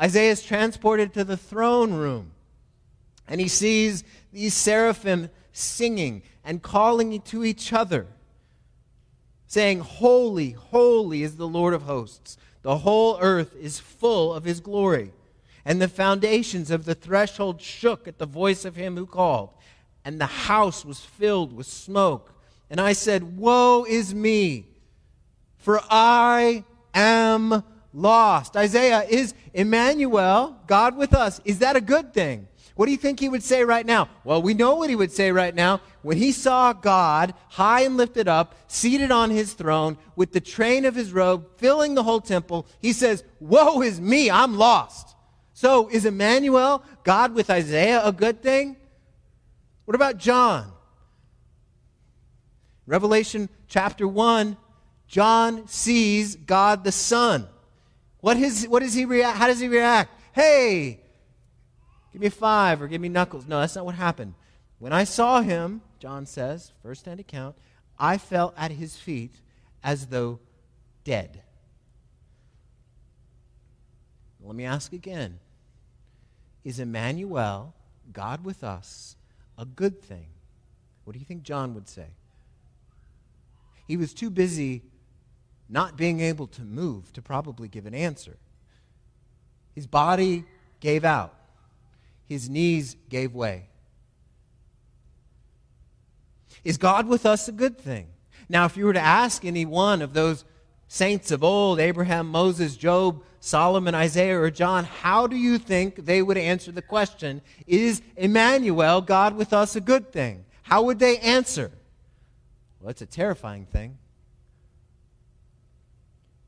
Isaiah 0.00 0.32
is 0.32 0.42
transported 0.42 1.14
to 1.14 1.24
the 1.24 1.36
throne 1.36 1.92
room 1.92 2.32
and 3.28 3.40
he 3.40 3.48
sees 3.48 4.04
these 4.32 4.54
seraphim 4.54 5.30
singing 5.52 6.22
and 6.44 6.62
calling 6.62 7.20
to 7.20 7.44
each 7.44 7.72
other, 7.72 8.06
saying, 9.46 9.80
Holy, 9.80 10.50
holy 10.50 11.22
is 11.22 11.36
the 11.36 11.48
Lord 11.48 11.74
of 11.74 11.82
hosts. 11.82 12.36
The 12.62 12.78
whole 12.78 13.18
earth 13.20 13.54
is 13.56 13.78
full 13.78 14.34
of 14.34 14.44
his 14.44 14.60
glory. 14.60 15.12
And 15.64 15.80
the 15.80 15.88
foundations 15.88 16.70
of 16.70 16.84
the 16.84 16.94
threshold 16.94 17.60
shook 17.60 18.08
at 18.08 18.18
the 18.18 18.26
voice 18.26 18.64
of 18.64 18.76
him 18.76 18.96
who 18.96 19.06
called, 19.06 19.50
and 20.04 20.20
the 20.20 20.26
house 20.26 20.84
was 20.84 21.00
filled 21.00 21.52
with 21.52 21.66
smoke. 21.66 22.34
And 22.68 22.80
I 22.80 22.94
said, 22.94 23.38
Woe 23.38 23.84
is 23.88 24.14
me, 24.14 24.66
for 25.56 25.80
I 25.88 26.64
am 26.92 27.62
lost. 27.92 28.56
Isaiah, 28.56 29.04
is 29.08 29.34
Emmanuel, 29.52 30.56
God 30.66 30.96
with 30.96 31.14
us, 31.14 31.40
is 31.44 31.58
that 31.60 31.76
a 31.76 31.80
good 31.80 32.14
thing? 32.14 32.48
What 32.74 32.86
do 32.86 32.92
you 32.92 32.98
think 32.98 33.20
he 33.20 33.28
would 33.28 33.42
say 33.42 33.64
right 33.64 33.84
now? 33.84 34.08
Well, 34.24 34.40
we 34.40 34.54
know 34.54 34.76
what 34.76 34.88
he 34.88 34.96
would 34.96 35.12
say 35.12 35.30
right 35.30 35.54
now. 35.54 35.82
When 36.00 36.16
he 36.16 36.32
saw 36.32 36.72
God 36.72 37.34
high 37.50 37.82
and 37.82 37.98
lifted 37.98 38.28
up, 38.28 38.54
seated 38.66 39.10
on 39.10 39.30
his 39.30 39.52
throne, 39.52 39.98
with 40.16 40.32
the 40.32 40.40
train 40.40 40.86
of 40.86 40.94
his 40.94 41.12
robe 41.12 41.46
filling 41.58 41.94
the 41.94 42.02
whole 42.02 42.20
temple, 42.20 42.66
he 42.80 42.94
says, 42.94 43.24
Woe 43.40 43.82
is 43.82 44.00
me, 44.00 44.30
I'm 44.30 44.56
lost. 44.56 45.14
So, 45.52 45.88
is 45.88 46.06
Emmanuel, 46.06 46.82
God 47.04 47.34
with 47.34 47.50
Isaiah, 47.50 48.00
a 48.04 48.10
good 48.10 48.42
thing? 48.42 48.76
What 49.84 49.94
about 49.94 50.16
John? 50.16 50.72
Revelation 52.86 53.48
chapter 53.68 54.08
1, 54.08 54.56
John 55.06 55.68
sees 55.68 56.36
God 56.36 56.84
the 56.84 56.92
Son. 56.92 57.46
What, 58.22 58.38
is, 58.38 58.64
what 58.64 58.80
does 58.82 58.94
he 58.94 59.04
react? 59.04 59.36
How 59.36 59.48
does 59.48 59.60
he 59.60 59.68
react? 59.68 60.10
Hey, 60.32 61.02
Give 62.12 62.20
me 62.20 62.28
five 62.28 62.82
or 62.82 62.88
give 62.88 63.00
me 63.00 63.08
knuckles. 63.08 63.46
No, 63.46 63.60
that's 63.60 63.74
not 63.74 63.86
what 63.86 63.94
happened. 63.94 64.34
When 64.78 64.92
I 64.92 65.04
saw 65.04 65.40
him, 65.40 65.80
John 65.98 66.26
says, 66.26 66.72
first 66.82 67.06
hand 67.06 67.20
account, 67.20 67.56
I 67.98 68.18
fell 68.18 68.52
at 68.56 68.72
his 68.72 68.96
feet 68.96 69.36
as 69.82 70.06
though 70.06 70.38
dead. 71.04 71.42
Let 74.44 74.56
me 74.56 74.64
ask 74.64 74.92
again 74.92 75.38
Is 76.64 76.78
Emmanuel, 76.80 77.74
God 78.12 78.44
with 78.44 78.62
us, 78.62 79.16
a 79.56 79.64
good 79.64 80.02
thing? 80.02 80.26
What 81.04 81.14
do 81.14 81.18
you 81.18 81.24
think 81.24 81.44
John 81.44 81.74
would 81.74 81.88
say? 81.88 82.08
He 83.88 83.96
was 83.96 84.12
too 84.12 84.30
busy 84.30 84.82
not 85.72 85.96
being 85.96 86.20
able 86.20 86.46
to 86.46 86.62
move 86.62 87.12
to 87.14 87.22
probably 87.22 87.66
give 87.66 87.86
an 87.86 87.94
answer. 87.94 88.36
His 89.74 89.88
body 89.88 90.44
gave 90.80 91.04
out 91.04 91.34
his 92.32 92.48
knees 92.48 92.96
gave 93.08 93.34
way. 93.34 93.66
Is 96.64 96.78
God 96.78 97.06
with 97.06 97.26
us 97.26 97.46
a 97.48 97.52
good 97.52 97.78
thing? 97.78 98.08
Now, 98.48 98.64
if 98.64 98.76
you 98.76 98.86
were 98.86 98.92
to 98.92 99.00
ask 99.00 99.44
any 99.44 99.64
one 99.64 100.02
of 100.02 100.12
those 100.12 100.44
saints 100.88 101.30
of 101.30 101.44
old, 101.44 101.78
Abraham, 101.78 102.28
Moses, 102.28 102.76
Job, 102.76 103.22
Solomon, 103.40 103.94
Isaiah, 103.94 104.40
or 104.40 104.50
John, 104.50 104.84
how 104.84 105.26
do 105.26 105.36
you 105.36 105.58
think 105.58 106.04
they 106.04 106.22
would 106.22 106.38
answer 106.38 106.72
the 106.72 106.82
question, 106.82 107.42
Is 107.66 108.02
Emmanuel, 108.16 109.00
God 109.00 109.36
with 109.36 109.52
us, 109.52 109.74
a 109.76 109.80
good 109.80 110.12
thing? 110.12 110.44
How 110.62 110.82
would 110.82 110.98
they 110.98 111.18
answer? 111.18 111.72
Well, 112.80 112.90
it's 112.90 113.02
a 113.02 113.06
terrifying 113.06 113.66
thing. 113.66 113.98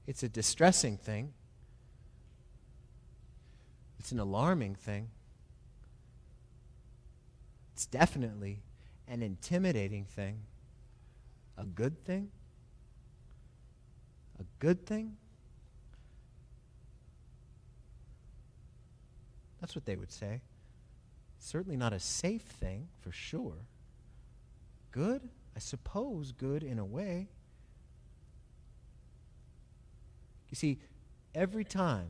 It's 0.06 0.22
a 0.22 0.28
distressing 0.28 0.96
thing. 0.96 1.32
It's 3.98 4.12
an 4.12 4.20
alarming 4.20 4.74
thing. 4.74 5.08
It's 7.72 7.86
definitely 7.86 8.60
an 9.08 9.22
intimidating 9.22 10.04
thing. 10.04 10.40
A 11.56 11.64
good 11.64 12.04
thing? 12.04 12.30
A 14.38 14.44
good 14.58 14.86
thing? 14.86 15.16
That's 19.60 19.74
what 19.74 19.86
they 19.86 19.96
would 19.96 20.12
say. 20.12 20.42
Certainly 21.38 21.78
not 21.78 21.92
a 21.92 21.98
safe 22.00 22.42
thing, 22.42 22.88
for 23.00 23.10
sure. 23.10 23.66
Good? 24.92 25.28
I 25.56 25.58
suppose 25.58 26.32
good 26.32 26.62
in 26.62 26.78
a 26.78 26.84
way. 26.84 27.28
You 30.50 30.56
see, 30.56 30.78
every 31.34 31.64
time 31.64 32.08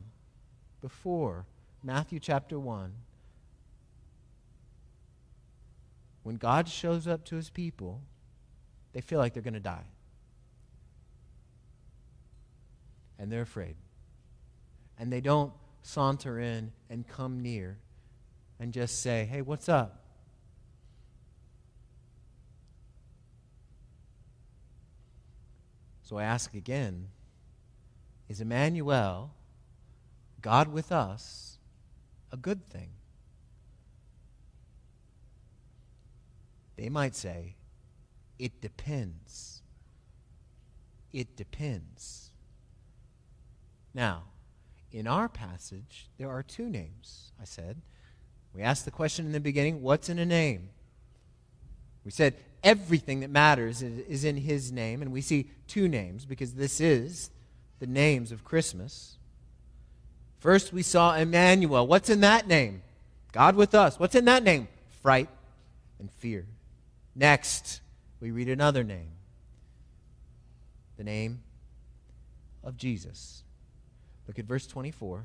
before 0.81 1.47
Matthew 1.83 2.19
chapter 2.21 2.59
1, 2.59 2.93
when 6.23 6.37
God 6.37 6.69
shows 6.69 7.07
up 7.07 7.25
to 7.27 7.37
his 7.37 7.51
people, 7.51 8.01
they 8.93 9.01
feel 9.01 9.19
like 9.19 9.35
they're 9.35 9.43
going 9.43 9.55
to 9.55 9.61
die. 9.61 9.87
And 13.19 13.31
they're 13.31 13.43
afraid. 13.43 13.77
And 14.99 15.13
they 15.13 15.21
don't 15.21 15.53
saunter 15.83 16.41
in 16.41 16.73
and 16.89 17.07
come 17.07 17.43
near 17.43 17.79
and 18.59 18.73
just 18.73 19.03
say, 19.03 19.25
hey, 19.31 19.43
what's 19.43 19.69
up? 19.69 20.01
So 26.03 26.19
I 26.19 26.25
ask 26.25 26.55
again 26.55 27.09
is 28.29 28.41
Emmanuel, 28.41 29.35
God 30.41 30.69
with 30.69 30.93
us, 30.93 31.59
a 32.33 32.37
good 32.37 32.69
thing? 32.69 32.91
They 36.77 36.89
might 36.89 37.15
say, 37.15 37.57
it 38.39 38.61
depends. 38.61 39.63
It 41.13 41.37
depends. 41.37 42.31
Now, 43.95 44.25
in 44.91 45.07
our 45.07 45.29
passage, 45.29 46.09
there 46.19 46.31
are 46.31 46.43
two 46.43 46.69
names, 46.69 47.33
I 47.41 47.45
said. 47.45 47.81
We 48.53 48.63
asked 48.63 48.85
the 48.85 48.91
question 48.91 49.27
in 49.27 49.33
the 49.33 49.41
beginning 49.41 49.83
what's 49.83 50.09
in 50.09 50.19
a 50.19 50.27
name? 50.27 50.71
We 52.05 52.11
said 52.11 52.35
everything 52.63 53.21
that 53.21 53.31
matters 53.31 53.83
is, 53.83 54.25
in 54.25 54.37
his 54.37 54.71
name, 54.71 55.03
and 55.03 55.13
we 55.13 55.21
see 55.21 55.51
two 55.67 55.89
names 55.89 56.25
because 56.25 56.55
this 56.55 56.81
is 56.81 57.31
the 57.79 57.87
names 57.87 58.33
of 58.33 58.45
Christmas. 58.45 59.17
First, 60.39 60.73
we 60.73 60.83
saw 60.83 61.15
Emmanuel. 61.15 61.87
What's 61.87 62.11
in 62.11 62.21
that 62.21 62.47
name? 62.47 62.83
God 63.33 63.57
with 63.57 63.75
us. 63.75 63.99
What's 63.99 64.15
in 64.15 64.27
that 64.27 64.43
name? 64.43 64.69
Fright 65.03 65.29
and 65.99 66.11
fear. 66.11 66.47
Next, 67.15 67.81
we 68.21 68.31
read 68.31 68.49
another 68.49 68.85
name 68.85 69.11
the 70.97 71.05
name 71.05 71.43
of 72.63 72.77
Jesus. 72.77 73.43
Look 74.27 74.39
at 74.39 74.45
verse 74.45 74.67
24. 74.67 75.25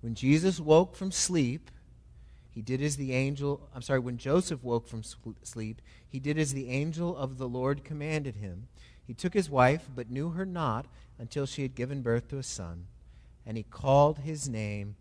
When 0.00 0.14
Jesus 0.14 0.60
woke 0.60 0.94
from 0.94 1.10
sleep, 1.10 1.70
he 2.50 2.62
did 2.62 2.80
as 2.80 2.96
the 2.96 3.12
angel, 3.12 3.68
I'm 3.74 3.82
sorry, 3.82 3.98
when 3.98 4.16
Joseph 4.16 4.62
woke 4.62 4.86
from 4.86 5.02
sleep, 5.02 5.82
he 6.08 6.18
did 6.18 6.38
as 6.38 6.54
the 6.54 6.70
angel 6.70 7.16
of 7.16 7.38
the 7.38 7.48
Lord 7.48 7.84
commanded 7.84 8.36
him. 8.36 8.68
He 9.06 9.14
took 9.14 9.34
his 9.34 9.48
wife, 9.48 9.88
but 9.94 10.10
knew 10.10 10.30
her 10.30 10.44
not 10.44 10.86
until 11.18 11.46
she 11.46 11.62
had 11.62 11.74
given 11.74 12.02
birth 12.02 12.28
to 12.28 12.38
a 12.38 12.42
son, 12.42 12.86
and 13.46 13.56
he 13.56 13.62
called 13.62 14.18
his 14.18 14.48
name 14.48 14.96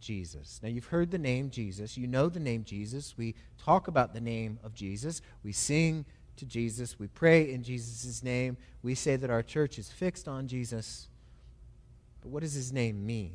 Jesus. 0.00 0.60
Now, 0.62 0.68
you've 0.68 0.86
heard 0.86 1.10
the 1.10 1.18
name 1.18 1.48
Jesus. 1.48 1.96
You 1.96 2.06
know 2.06 2.28
the 2.28 2.40
name 2.40 2.64
Jesus. 2.64 3.14
We 3.16 3.34
talk 3.56 3.88
about 3.88 4.12
the 4.12 4.20
name 4.20 4.58
of 4.62 4.74
Jesus. 4.74 5.22
We 5.42 5.52
sing 5.52 6.04
to 6.36 6.44
Jesus. 6.44 6.98
We 6.98 7.06
pray 7.06 7.52
in 7.52 7.62
Jesus' 7.62 8.22
name. 8.22 8.56
We 8.82 8.94
say 8.94 9.16
that 9.16 9.30
our 9.30 9.42
church 9.42 9.78
is 9.78 9.90
fixed 9.90 10.28
on 10.28 10.46
Jesus. 10.46 11.08
But 12.20 12.30
what 12.30 12.42
does 12.42 12.54
his 12.54 12.72
name 12.72 13.06
mean? 13.06 13.32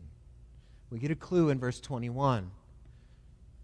We 0.90 1.00
get 1.00 1.12
a 1.12 1.16
clue 1.16 1.50
in 1.50 1.60
verse 1.60 1.80
21. 1.80 2.52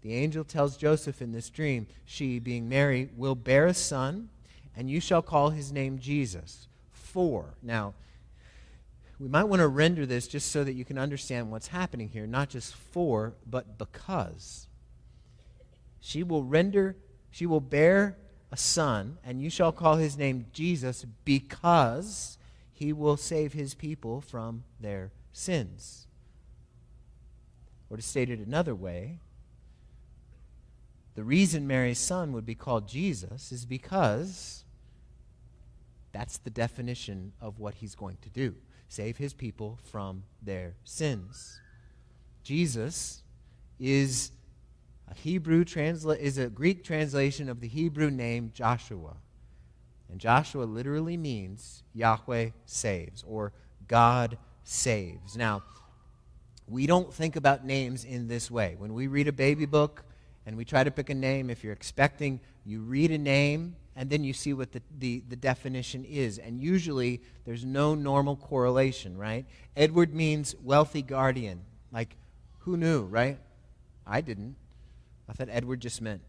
The 0.02 0.14
angel 0.14 0.44
tells 0.44 0.76
Joseph 0.76 1.20
in 1.20 1.32
this 1.32 1.50
dream, 1.50 1.86
She, 2.04 2.38
being 2.38 2.68
Mary, 2.68 3.10
will 3.16 3.34
bear 3.34 3.66
a 3.66 3.74
son, 3.74 4.30
and 4.76 4.90
you 4.90 5.00
shall 5.00 5.22
call 5.22 5.50
his 5.50 5.72
name 5.72 5.98
Jesus. 5.98 6.68
For. 6.92 7.54
Now, 7.62 7.94
we 9.18 9.28
might 9.28 9.44
want 9.44 9.60
to 9.60 9.68
render 9.68 10.04
this 10.04 10.28
just 10.28 10.52
so 10.52 10.62
that 10.64 10.74
you 10.74 10.84
can 10.84 10.98
understand 10.98 11.50
what's 11.50 11.68
happening 11.68 12.10
here, 12.10 12.26
not 12.26 12.50
just 12.50 12.74
for, 12.74 13.34
but 13.48 13.78
because. 13.78 14.68
She 16.00 16.22
will 16.22 16.44
render, 16.44 16.96
she 17.30 17.46
will 17.46 17.60
bear 17.60 18.18
a 18.52 18.56
son, 18.56 19.16
and 19.24 19.40
you 19.40 19.48
shall 19.48 19.72
call 19.72 19.96
his 19.96 20.18
name 20.18 20.46
Jesus 20.52 21.06
because 21.24 22.36
he 22.72 22.92
will 22.92 23.16
save 23.16 23.54
his 23.54 23.74
people 23.74 24.20
from 24.20 24.64
their 24.78 25.12
sins. 25.32 26.06
Or 27.88 27.96
to 27.96 28.02
state 28.02 28.28
it 28.28 28.40
another 28.40 28.74
way, 28.74 29.20
the 31.14 31.24
reason 31.24 31.66
Mary's 31.66 31.98
son 31.98 32.32
would 32.32 32.44
be 32.44 32.54
called 32.54 32.86
Jesus 32.86 33.50
is 33.50 33.64
because 33.64 34.64
That's 36.16 36.38
the 36.38 36.48
definition 36.48 37.34
of 37.42 37.58
what 37.58 37.74
he's 37.74 37.94
going 37.94 38.16
to 38.22 38.30
do 38.30 38.54
save 38.88 39.18
his 39.18 39.34
people 39.34 39.78
from 39.90 40.22
their 40.40 40.74
sins. 40.82 41.60
Jesus 42.42 43.22
is 43.78 44.30
a 45.10 45.14
Hebrew 45.14 45.62
transla- 45.62 46.16
is 46.16 46.38
a 46.38 46.48
Greek 46.48 46.84
translation 46.84 47.50
of 47.50 47.60
the 47.60 47.68
Hebrew 47.68 48.10
name 48.10 48.50
Joshua. 48.54 49.16
And 50.10 50.18
Joshua 50.18 50.62
literally 50.62 51.18
means 51.18 51.82
Yahweh 51.92 52.50
saves 52.64 53.22
or 53.28 53.52
God 53.86 54.38
saves. 54.64 55.36
Now, 55.36 55.64
we 56.66 56.86
don't 56.86 57.12
think 57.12 57.36
about 57.36 57.66
names 57.66 58.06
in 58.06 58.26
this 58.26 58.50
way. 58.50 58.74
When 58.78 58.94
we 58.94 59.06
read 59.06 59.28
a 59.28 59.32
baby 59.32 59.66
book 59.66 60.02
and 60.46 60.56
we 60.56 60.64
try 60.64 60.82
to 60.82 60.90
pick 60.90 61.10
a 61.10 61.14
name, 61.14 61.50
if 61.50 61.62
you're 61.62 61.74
expecting, 61.74 62.40
you 62.64 62.80
read 62.80 63.10
a 63.10 63.18
name 63.18 63.76
and 63.96 64.10
then 64.10 64.22
you 64.22 64.34
see 64.34 64.52
what 64.52 64.72
the, 64.72 64.82
the, 64.98 65.22
the 65.26 65.36
definition 65.36 66.04
is. 66.04 66.38
And 66.38 66.60
usually 66.60 67.22
there's 67.46 67.64
no 67.64 67.94
normal 67.94 68.36
correlation, 68.36 69.16
right? 69.16 69.46
Edward 69.74 70.14
means 70.14 70.54
wealthy 70.62 71.00
guardian. 71.00 71.62
Like, 71.90 72.16
who 72.60 72.76
knew, 72.76 73.04
right? 73.04 73.38
I 74.06 74.20
didn't. 74.20 74.56
I 75.28 75.32
thought 75.32 75.48
Edward 75.50 75.80
just 75.80 76.02
meant, 76.02 76.20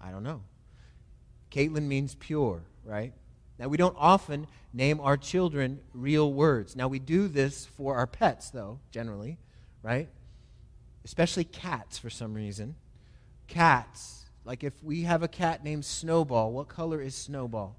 I 0.00 0.10
don't 0.10 0.22
know. 0.22 0.42
Caitlin 1.50 1.84
means 1.84 2.14
pure, 2.14 2.62
right? 2.84 3.12
Now, 3.58 3.68
we 3.68 3.76
don't 3.76 3.96
often 3.98 4.46
name 4.72 5.00
our 5.00 5.16
children 5.16 5.80
real 5.94 6.32
words. 6.32 6.76
Now, 6.76 6.88
we 6.88 6.98
do 6.98 7.28
this 7.28 7.64
for 7.64 7.96
our 7.96 8.06
pets, 8.06 8.50
though, 8.50 8.80
generally, 8.90 9.38
right? 9.82 10.08
Especially 11.04 11.44
cats 11.44 11.96
for 11.96 12.10
some 12.10 12.34
reason. 12.34 12.74
Cats, 13.46 14.23
like 14.44 14.64
if 14.64 14.82
we 14.82 15.02
have 15.02 15.22
a 15.22 15.28
cat 15.28 15.64
named 15.64 15.84
Snowball, 15.84 16.52
what 16.52 16.68
color 16.68 17.00
is 17.00 17.14
Snowball? 17.14 17.76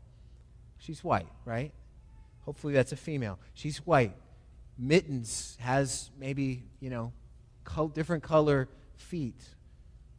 She's 0.78 1.04
white, 1.04 1.28
right? 1.46 1.72
Hopefully 2.42 2.74
that's 2.74 2.92
a 2.92 2.98
female. 2.98 3.40
She's 3.54 3.78
white. 3.80 4.14
Mittens 4.78 5.58
has 5.62 6.12
maybe, 6.20 6.64
you 6.80 6.90
know, 6.90 7.14
col- 7.64 7.88
different 7.88 8.24
color 8.24 8.68
feet. 8.96 9.42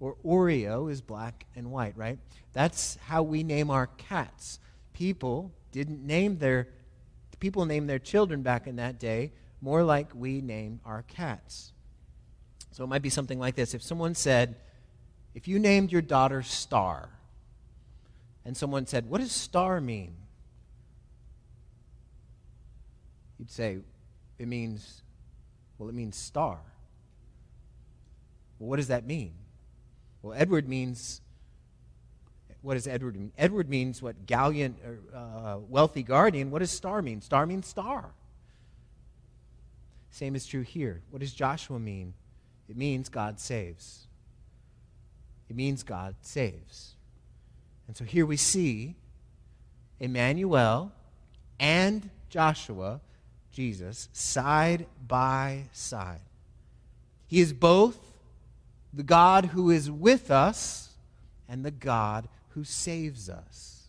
Or 0.01 0.17
Oreo 0.25 0.91
is 0.91 1.01
black 1.01 1.47
and 1.55 1.71
white, 1.71 1.97
right? 1.97 2.19
That's 2.53 2.97
how 3.07 3.23
we 3.23 3.43
name 3.43 3.71
our 3.71 3.87
cats 3.87 4.59
people 4.97 5.53
didn't 5.73 6.05
name 6.07 6.39
their 6.39 6.69
people 7.39 7.67
named 7.67 7.87
their 7.87 7.99
children 7.99 8.41
back 8.41 8.67
in 8.67 8.77
that 8.77 8.99
day 8.99 9.31
more 9.61 9.83
like 9.83 10.09
we 10.15 10.41
name 10.41 10.81
our 10.87 11.03
cats. 11.03 11.73
So 12.73 12.85
it 12.85 12.87
might 12.87 13.03
be 13.03 13.11
something 13.11 13.39
like 13.39 13.57
this. 13.57 13.75
If 13.75 13.83
someone 13.83 14.15
said, 14.15 14.57
if 15.37 15.47
you 15.47 15.59
named 15.59 15.93
your 15.93 16.01
daughter 16.01 16.43
Star, 16.43 17.11
and 18.47 18.57
someone 18.57 18.87
said, 18.87 19.09
What 19.09 19.21
does 19.21 19.33
star 19.33 19.81
mean? 19.81 20.15
You'd 23.39 23.51
say, 23.51 23.79
It 24.39 24.49
means, 24.49 25.03
well, 25.79 25.91
it 25.91 25.95
means 25.95 26.17
star. 26.17 26.59
Well, 28.59 28.71
what 28.71 28.77
does 28.77 28.89
that 28.89 29.07
mean? 29.07 29.35
Well, 30.23 30.33
Edward 30.37 30.69
means 30.69 31.21
what 32.63 32.75
does 32.75 32.89
Edward 32.89 33.15
mean? 33.15 33.31
Edward 33.39 33.69
means 33.69 34.03
what? 34.03 34.27
Gallant, 34.27 34.77
uh, 35.15 35.59
wealthy 35.69 36.03
guardian. 36.03 36.51
What 36.51 36.61
does 36.61 36.71
star 36.73 37.01
mean? 37.03 37.21
Star 37.21 37.47
means 37.47 37.67
star. 37.69 38.07
Same 40.11 40.35
is 40.35 40.47
true 40.47 40.63
here. 40.63 41.03
What 41.11 41.21
does 41.21 41.33
Joshua 41.33 41.79
mean? 41.79 42.15
It 42.69 42.77
means 42.77 43.09
God 43.09 43.39
saves. 43.39 44.06
It 45.49 45.57
means 45.57 45.83
God 45.83 46.15
saves. 46.21 46.95
And 47.87 47.97
so 47.97 48.05
here 48.05 48.27
we 48.27 48.37
see 48.37 48.97
Emmanuel 50.01 50.93
and 51.61 52.11
Joshua, 52.29 53.01
Jesus, 53.53 54.09
side 54.13 54.87
by 55.07 55.65
side. 55.73 56.21
He 57.29 57.41
is 57.41 57.53
both 57.53 57.99
the 58.93 59.03
God 59.03 59.47
who 59.47 59.71
is 59.71 59.91
with 59.91 60.31
us 60.31 60.95
and 61.49 61.65
the 61.65 61.71
God 61.71 62.29
who 62.51 62.65
saves 62.65 63.29
us. 63.29 63.89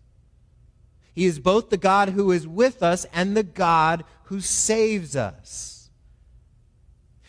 He 1.14 1.26
is 1.26 1.40
both 1.40 1.70
the 1.70 1.78
God 1.78 2.10
who 2.10 2.32
is 2.32 2.48
with 2.48 2.84
us 2.84 3.06
and 3.12 3.36
the 3.36 3.44
God 3.44 4.04
who 4.26 4.40
saves 4.40 5.16
us. 5.16 5.90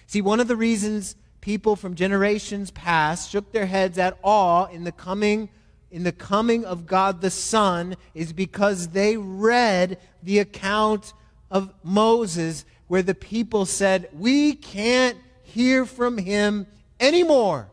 See, 0.06 0.20
one 0.20 0.40
of 0.40 0.48
the 0.48 0.56
reasons 0.56 1.16
people 1.48 1.76
from 1.76 1.94
generations 1.94 2.70
past 2.72 3.30
shook 3.30 3.52
their 3.52 3.64
heads 3.64 3.96
at 3.96 4.18
awe 4.22 4.66
in 4.66 4.84
the 4.84 4.92
coming 4.92 5.48
in 5.90 6.02
the 6.02 6.12
coming 6.12 6.62
of 6.66 6.84
God 6.84 7.22
the 7.22 7.30
Son 7.30 7.96
is 8.12 8.34
because 8.34 8.88
they 8.88 9.16
read 9.16 9.96
the 10.22 10.40
account 10.40 11.14
of 11.50 11.72
Moses 11.82 12.66
where 12.86 13.00
the 13.00 13.14
people 13.14 13.64
said, 13.64 14.10
"We 14.12 14.52
can't 14.52 15.16
hear 15.42 15.86
from 15.86 16.18
him 16.18 16.66
anymore 17.00 17.70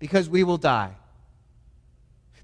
because 0.00 0.28
we 0.28 0.42
will 0.42 0.58
die." 0.58 0.96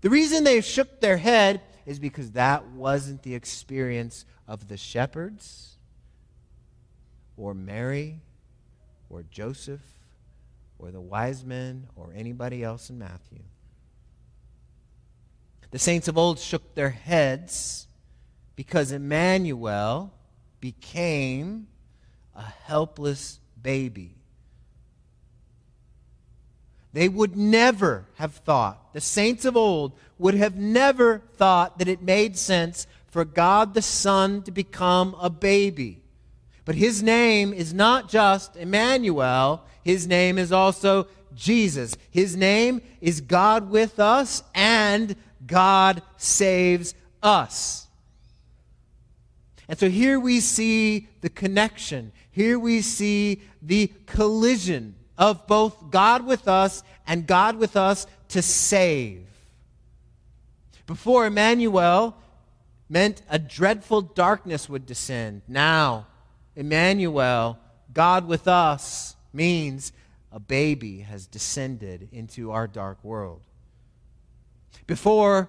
The 0.02 0.10
reason 0.10 0.44
they 0.44 0.60
shook 0.60 1.00
their 1.00 1.16
head 1.16 1.60
is 1.86 1.98
because 1.98 2.30
that 2.32 2.64
wasn't 2.68 3.24
the 3.24 3.34
experience 3.34 4.24
of 4.46 4.68
the 4.68 4.76
shepherds 4.76 5.76
or 7.36 7.52
Mary 7.52 8.20
or 9.10 9.24
Joseph 9.24 9.97
or 10.78 10.90
the 10.90 11.00
wise 11.00 11.44
men 11.44 11.88
or 11.96 12.12
anybody 12.14 12.62
else 12.62 12.90
in 12.90 12.98
Matthew. 12.98 13.42
The 15.70 15.78
saints 15.78 16.08
of 16.08 16.16
old 16.16 16.38
shook 16.38 16.74
their 16.74 16.90
heads 16.90 17.86
because 18.56 18.92
Emmanuel 18.92 20.12
became 20.60 21.68
a 22.34 22.42
helpless 22.42 23.38
baby 23.60 24.18
they 26.92 27.08
would 27.08 27.36
never 27.36 28.06
have 28.14 28.34
thought, 28.34 28.92
the 28.92 29.00
saints 29.00 29.44
of 29.44 29.56
old 29.56 29.92
would 30.18 30.34
have 30.34 30.56
never 30.56 31.22
thought 31.34 31.78
that 31.78 31.88
it 31.88 32.02
made 32.02 32.36
sense 32.36 32.86
for 33.06 33.24
God 33.24 33.74
the 33.74 33.82
Son 33.82 34.42
to 34.42 34.50
become 34.50 35.14
a 35.20 35.30
baby. 35.30 36.02
But 36.68 36.76
his 36.76 37.02
name 37.02 37.54
is 37.54 37.72
not 37.72 38.10
just 38.10 38.54
Emmanuel, 38.54 39.64
his 39.82 40.06
name 40.06 40.36
is 40.36 40.52
also 40.52 41.06
Jesus. 41.34 41.96
His 42.10 42.36
name 42.36 42.82
is 43.00 43.22
God 43.22 43.70
with 43.70 43.98
us 43.98 44.42
and 44.54 45.16
God 45.46 46.02
saves 46.18 46.94
us. 47.22 47.86
And 49.66 49.78
so 49.78 49.88
here 49.88 50.20
we 50.20 50.40
see 50.40 51.08
the 51.22 51.30
connection. 51.30 52.12
Here 52.30 52.58
we 52.58 52.82
see 52.82 53.40
the 53.62 53.90
collision 54.04 54.94
of 55.16 55.46
both 55.46 55.88
God 55.88 56.26
with 56.26 56.46
us 56.48 56.82
and 57.06 57.26
God 57.26 57.56
with 57.56 57.78
us 57.78 58.06
to 58.28 58.42
save. 58.42 59.26
Before 60.86 61.24
Emmanuel 61.24 62.14
meant 62.90 63.22
a 63.30 63.38
dreadful 63.38 64.02
darkness 64.02 64.68
would 64.68 64.84
descend. 64.84 65.40
Now, 65.48 66.08
Emmanuel, 66.58 67.56
God 67.94 68.26
with 68.26 68.48
us, 68.48 69.14
means 69.32 69.92
a 70.32 70.40
baby 70.40 70.98
has 71.02 71.24
descended 71.24 72.08
into 72.10 72.50
our 72.50 72.66
dark 72.66 73.02
world. 73.04 73.42
Before 74.88 75.48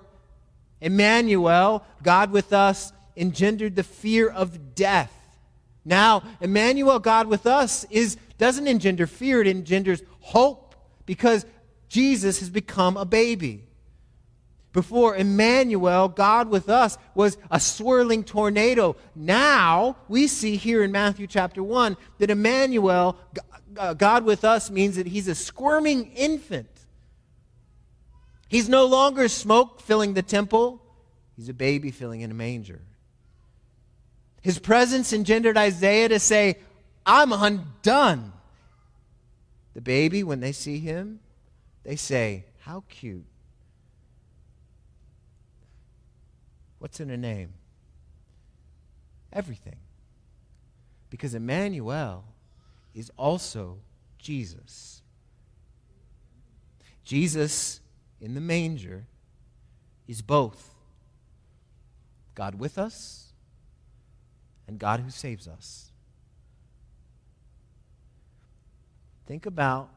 Emmanuel, 0.79 1.83
God 2.03 2.29
with 2.29 2.53
us, 2.53 2.93
engendered 3.17 3.75
the 3.75 3.83
fear 3.83 4.29
of 4.29 4.75
death. 4.75 5.11
Now, 5.83 6.21
Emmanuel, 6.41 6.99
God 6.99 7.25
with 7.25 7.47
us, 7.47 7.85
is 7.89 8.15
doesn't 8.37 8.67
engender 8.67 9.07
fear, 9.07 9.41
it 9.41 9.47
engenders 9.47 10.03
hope 10.19 10.75
because 11.07 11.43
Jesus 11.87 12.39
has 12.39 12.51
become 12.51 12.97
a 12.97 13.05
baby. 13.05 13.63
Before 14.71 15.15
Emmanuel, 15.15 16.08
God 16.10 16.49
with 16.49 16.69
us, 16.69 16.97
was 17.15 17.38
a 17.49 17.60
swirling 17.60 18.23
tornado. 18.23 18.95
Now 19.15 19.97
we 20.08 20.27
see 20.27 20.58
here 20.58 20.84
in 20.84 20.91
Matthew 20.91 21.25
chapter 21.25 21.63
1 21.63 21.97
that 22.19 22.29
Emmanuel, 22.29 23.17
God 23.97 24.25
with 24.25 24.45
us, 24.45 24.69
means 24.69 24.95
that 24.97 25.08
he's 25.08 25.27
a 25.27 25.34
squirming 25.34 26.12
infant. 26.13 26.69
He's 28.47 28.69
no 28.69 28.86
longer 28.86 29.27
smoke 29.27 29.82
filling 29.82 30.13
the 30.13 30.21
temple, 30.23 30.82
he's 31.36 31.49
a 31.49 31.53
baby 31.53 31.91
filling 31.91 32.21
in 32.21 32.32
a 32.32 32.36
manger. 32.36 32.82
His 34.41 34.60
presence 34.60 35.13
engendered 35.13 35.58
Isaiah 35.58 36.10
to 36.10 36.19
say, 36.19 36.58
I'm 37.05 37.34
undone. 37.34 38.34
The 39.73 39.82
baby, 39.82 40.23
when 40.23 40.39
they 40.39 40.51
see 40.51 40.79
him, 40.79 41.19
they 41.84 41.95
say, 41.95 42.45
How 42.60 42.84
cute. 42.89 43.25
What's 46.79 46.99
in 46.99 47.09
a 47.09 47.17
name? 47.17 47.53
Everything. 49.31 49.77
Because 51.09 51.35
Emmanuel 51.35 52.25
is 52.93 53.11
also 53.17 53.77
Jesus. 54.17 55.01
Jesus 57.03 57.81
in 58.21 58.33
the 58.33 58.41
manger 58.41 59.05
is 60.07 60.21
both 60.21 60.75
God 62.35 62.55
with 62.55 62.77
us 62.77 63.33
and 64.67 64.79
God 64.79 64.99
who 65.01 65.09
saves 65.09 65.47
us. 65.47 65.91
Think 69.25 69.45
about 69.45 69.89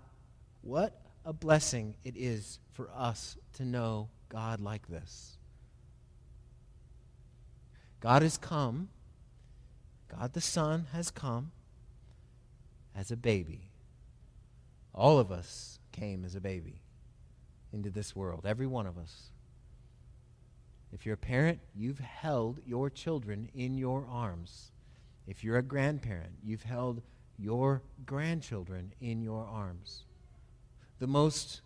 what 0.62 1.00
a 1.24 1.32
blessing 1.32 1.94
it 2.04 2.14
is 2.16 2.58
for 2.72 2.90
us 2.94 3.36
to 3.54 3.64
know 3.64 4.08
God 4.28 4.60
like 4.60 4.88
this. 4.88 5.38
God 8.02 8.22
has 8.22 8.36
come, 8.36 8.88
God 10.08 10.32
the 10.32 10.40
Son 10.40 10.86
has 10.92 11.12
come 11.12 11.52
as 12.96 13.12
a 13.12 13.16
baby. 13.16 13.70
All 14.92 15.20
of 15.20 15.30
us 15.30 15.78
came 15.92 16.24
as 16.24 16.34
a 16.34 16.40
baby 16.40 16.82
into 17.72 17.90
this 17.90 18.16
world, 18.16 18.44
every 18.44 18.66
one 18.66 18.88
of 18.88 18.98
us. 18.98 19.30
If 20.92 21.06
you're 21.06 21.14
a 21.14 21.16
parent, 21.16 21.60
you've 21.76 22.00
held 22.00 22.58
your 22.66 22.90
children 22.90 23.48
in 23.54 23.78
your 23.78 24.04
arms. 24.10 24.72
If 25.28 25.44
you're 25.44 25.56
a 25.56 25.62
grandparent, 25.62 26.32
you've 26.42 26.64
held 26.64 27.02
your 27.38 27.82
grandchildren 28.04 28.94
in 29.00 29.22
your 29.22 29.46
arms. 29.46 30.02
The 30.98 31.06
most 31.06 31.60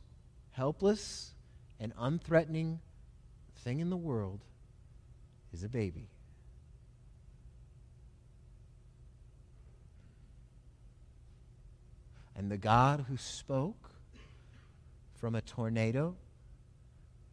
helpless 0.51 1.33
and 1.81 1.96
unthreatening 1.96 2.81
thing 3.57 3.81
in 3.81 3.88
the 3.88 3.96
world 3.96 4.44
is 5.51 5.64
a 5.64 5.68
baby. 5.70 6.11
And 12.46 12.52
the 12.52 12.59
God 12.59 13.06
who 13.09 13.16
spoke 13.16 13.90
from 15.16 15.35
a 15.35 15.40
tornado, 15.40 16.14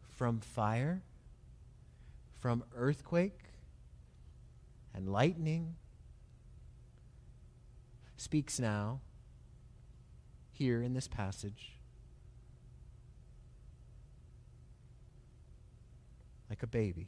from 0.08 0.40
fire, 0.40 1.02
from 2.40 2.64
earthquake 2.74 3.38
and 4.92 5.08
lightning, 5.08 5.76
speaks 8.16 8.58
now 8.58 9.02
here 10.50 10.82
in 10.82 10.94
this 10.94 11.06
passage 11.06 11.76
like 16.50 16.64
a 16.64 16.66
baby. 16.66 17.06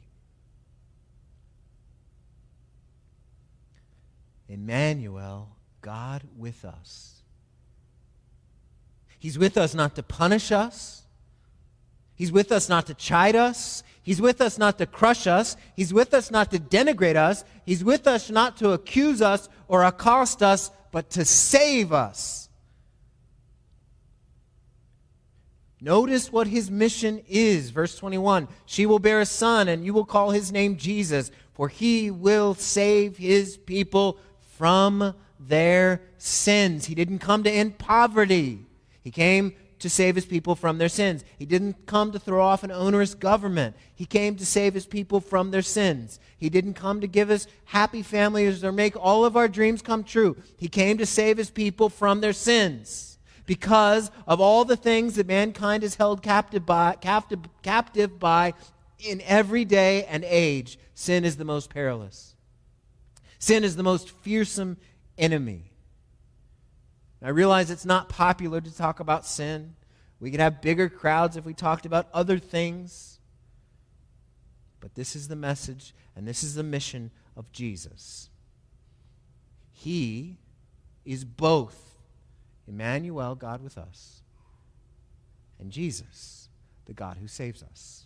Emmanuel, 4.47 5.57
God 5.81 6.23
with 6.37 6.63
us. 6.63 7.17
He's 9.19 9.37
with 9.37 9.57
us 9.57 9.73
not 9.73 9.95
to 9.95 10.03
punish 10.03 10.51
us. 10.51 11.03
He's 12.15 12.31
with 12.31 12.51
us 12.51 12.67
not 12.69 12.87
to 12.87 12.93
chide 12.93 13.35
us. 13.35 13.83
He's 14.01 14.21
with 14.21 14.41
us 14.41 14.57
not 14.57 14.77
to 14.77 14.85
crush 14.85 15.27
us. 15.27 15.57
He's 15.75 15.93
with 15.93 16.13
us 16.13 16.31
not 16.31 16.51
to 16.51 16.59
denigrate 16.59 17.15
us. 17.15 17.43
He's 17.65 17.83
with 17.83 18.07
us 18.07 18.29
not 18.29 18.57
to 18.57 18.71
accuse 18.71 19.21
us 19.21 19.49
or 19.67 19.83
accost 19.83 20.41
us, 20.41 20.71
but 20.91 21.09
to 21.11 21.25
save 21.25 21.91
us. 21.91 22.47
Notice 25.79 26.31
what 26.31 26.47
his 26.47 26.71
mission 26.71 27.21
is. 27.27 27.69
Verse 27.69 27.97
21 27.97 28.47
She 28.65 28.85
will 28.85 28.99
bear 28.99 29.19
a 29.19 29.25
son, 29.25 29.67
and 29.67 29.85
you 29.85 29.93
will 29.93 30.05
call 30.05 30.31
his 30.31 30.51
name 30.51 30.77
Jesus, 30.77 31.29
for 31.53 31.67
he 31.67 32.09
will 32.09 32.55
save 32.55 33.17
his 33.17 33.57
people 33.57 34.17
from 34.57 35.13
their 35.39 36.01
sins. 36.17 36.85
He 36.85 36.95
didn't 36.95 37.19
come 37.19 37.43
to 37.43 37.51
end 37.51 37.77
poverty, 37.77 38.65
he 39.07 39.11
came 39.11 39.53
to 39.79 39.89
save 39.89 40.15
his 40.15 40.25
people 40.25 40.53
from 40.53 40.79
their 40.79 40.89
sins. 40.89 41.23
He 41.39 41.45
didn't 41.45 41.85
come 41.85 42.11
to 42.11 42.19
throw 42.19 42.43
off 42.43 42.65
an 42.65 42.71
onerous 42.71 43.15
government. 43.15 43.77
He 43.95 44.05
came 44.05 44.35
to 44.35 44.45
save 44.45 44.73
his 44.73 44.85
people 44.85 45.21
from 45.21 45.51
their 45.51 45.61
sins. 45.61 46.19
He 46.37 46.49
didn't 46.49 46.73
come 46.73 46.99
to 46.99 47.07
give 47.07 47.29
us 47.29 47.47
happy 47.63 48.03
families 48.03 48.65
or 48.65 48.73
make 48.73 48.97
all 48.97 49.23
of 49.23 49.37
our 49.37 49.47
dreams 49.47 49.81
come 49.81 50.03
true. 50.03 50.35
He 50.57 50.67
came 50.67 50.97
to 50.97 51.05
save 51.05 51.37
his 51.37 51.49
people 51.49 51.87
from 51.87 52.19
their 52.19 52.33
sins. 52.33 53.17
Because 53.45 54.11
of 54.27 54.41
all 54.41 54.65
the 54.65 54.75
things 54.75 55.15
that 55.15 55.25
mankind 55.25 55.85
is 55.85 55.95
held 55.95 56.21
captive 56.21 56.65
by, 56.65 56.97
captive, 56.99 57.39
captive 57.63 58.19
by 58.19 58.55
in 58.99 59.21
every 59.21 59.63
day 59.63 60.03
and 60.03 60.25
age, 60.25 60.77
sin 60.95 61.23
is 61.23 61.37
the 61.37 61.45
most 61.45 61.69
perilous. 61.69 62.35
Sin 63.39 63.63
is 63.63 63.77
the 63.77 63.83
most 63.83 64.09
fearsome 64.09 64.75
enemy. 65.17 65.71
I 67.21 67.29
realize 67.29 67.71
it's 67.71 67.85
not 67.85 68.09
popular 68.09 68.61
to 68.61 68.75
talk 68.75 68.99
about 68.99 69.25
sin. 69.25 69.75
We 70.19 70.31
could 70.31 70.39
have 70.39 70.61
bigger 70.61 70.89
crowds 70.89 71.35
if 71.35 71.45
we 71.45 71.53
talked 71.53 71.85
about 71.85 72.07
other 72.13 72.37
things. 72.37 73.19
But 74.79 74.95
this 74.95 75.15
is 75.15 75.27
the 75.27 75.35
message 75.35 75.93
and 76.15 76.27
this 76.27 76.43
is 76.43 76.55
the 76.55 76.63
mission 76.63 77.11
of 77.35 77.51
Jesus. 77.51 78.29
He 79.71 80.37
is 81.05 81.23
both 81.23 81.95
Emmanuel, 82.67 83.35
God 83.35 83.63
with 83.63 83.77
us, 83.77 84.21
and 85.59 85.71
Jesus, 85.71 86.49
the 86.85 86.93
God 86.93 87.17
who 87.17 87.27
saves 87.27 87.63
us. 87.63 88.05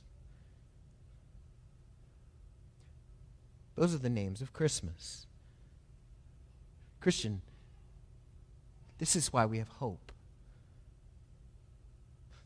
Those 3.75 3.95
are 3.95 3.99
the 3.99 4.09
names 4.09 4.41
of 4.41 4.53
Christmas. 4.53 5.25
Christian, 6.99 7.41
this 9.01 9.15
is 9.15 9.33
why 9.33 9.47
we 9.47 9.57
have 9.57 9.67
hope. 9.67 10.11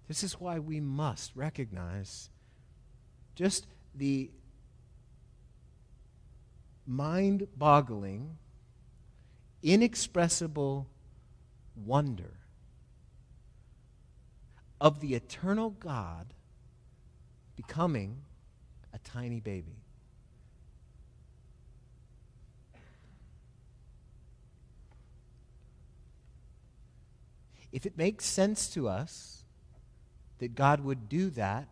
This 0.08 0.24
is 0.24 0.40
why 0.40 0.58
we 0.58 0.80
must 0.80 1.36
recognize 1.36 2.30
just 3.36 3.68
the 3.94 4.32
mind 6.88 7.50
boggling, 7.58 8.38
inexpressible 9.64 10.88
wonder 11.76 12.32
of 14.80 15.02
the 15.02 15.14
eternal 15.14 15.72
God 15.72 16.28
becoming 17.58 18.22
a 18.94 19.00
tiny 19.00 19.42
baby. 19.42 19.76
If 27.76 27.86
it 27.86 27.98
makes 27.98 28.24
sense 28.24 28.70
to 28.70 28.88
us 28.88 29.44
that 30.38 30.56
God 30.56 30.80
would 30.80 31.10
do 31.10 31.30
that, 31.32 31.68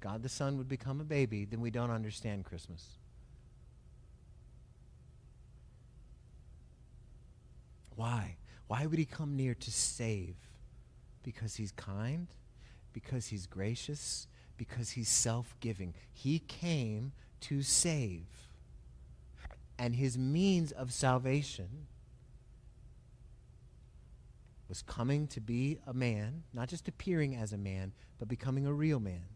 God 0.00 0.22
the 0.22 0.30
Son 0.30 0.56
would 0.56 0.66
become 0.66 0.98
a 0.98 1.04
baby, 1.04 1.44
then 1.44 1.60
we 1.60 1.70
don't 1.70 1.90
understand 1.90 2.46
Christmas. 2.46 2.96
Why? 7.96 8.38
Why 8.66 8.86
would 8.86 8.98
he 8.98 9.04
come 9.04 9.36
near 9.36 9.52
to 9.52 9.70
save? 9.70 10.36
Because 11.22 11.56
he's 11.56 11.72
kind, 11.72 12.28
because 12.94 13.26
he's 13.26 13.46
gracious, 13.46 14.28
because 14.56 14.88
he's 14.88 15.10
self 15.10 15.54
giving. 15.60 15.92
He 16.14 16.38
came 16.38 17.12
to 17.42 17.60
save. 17.60 18.24
And 19.78 19.96
his 19.96 20.16
means 20.16 20.72
of 20.72 20.94
salvation 20.94 21.88
was 24.68 24.82
coming 24.82 25.26
to 25.28 25.40
be 25.40 25.78
a 25.86 25.94
man, 25.94 26.42
not 26.52 26.68
just 26.68 26.88
appearing 26.88 27.36
as 27.36 27.52
a 27.52 27.58
man, 27.58 27.92
but 28.18 28.28
becoming 28.28 28.66
a 28.66 28.72
real 28.72 28.98
man. 28.98 29.26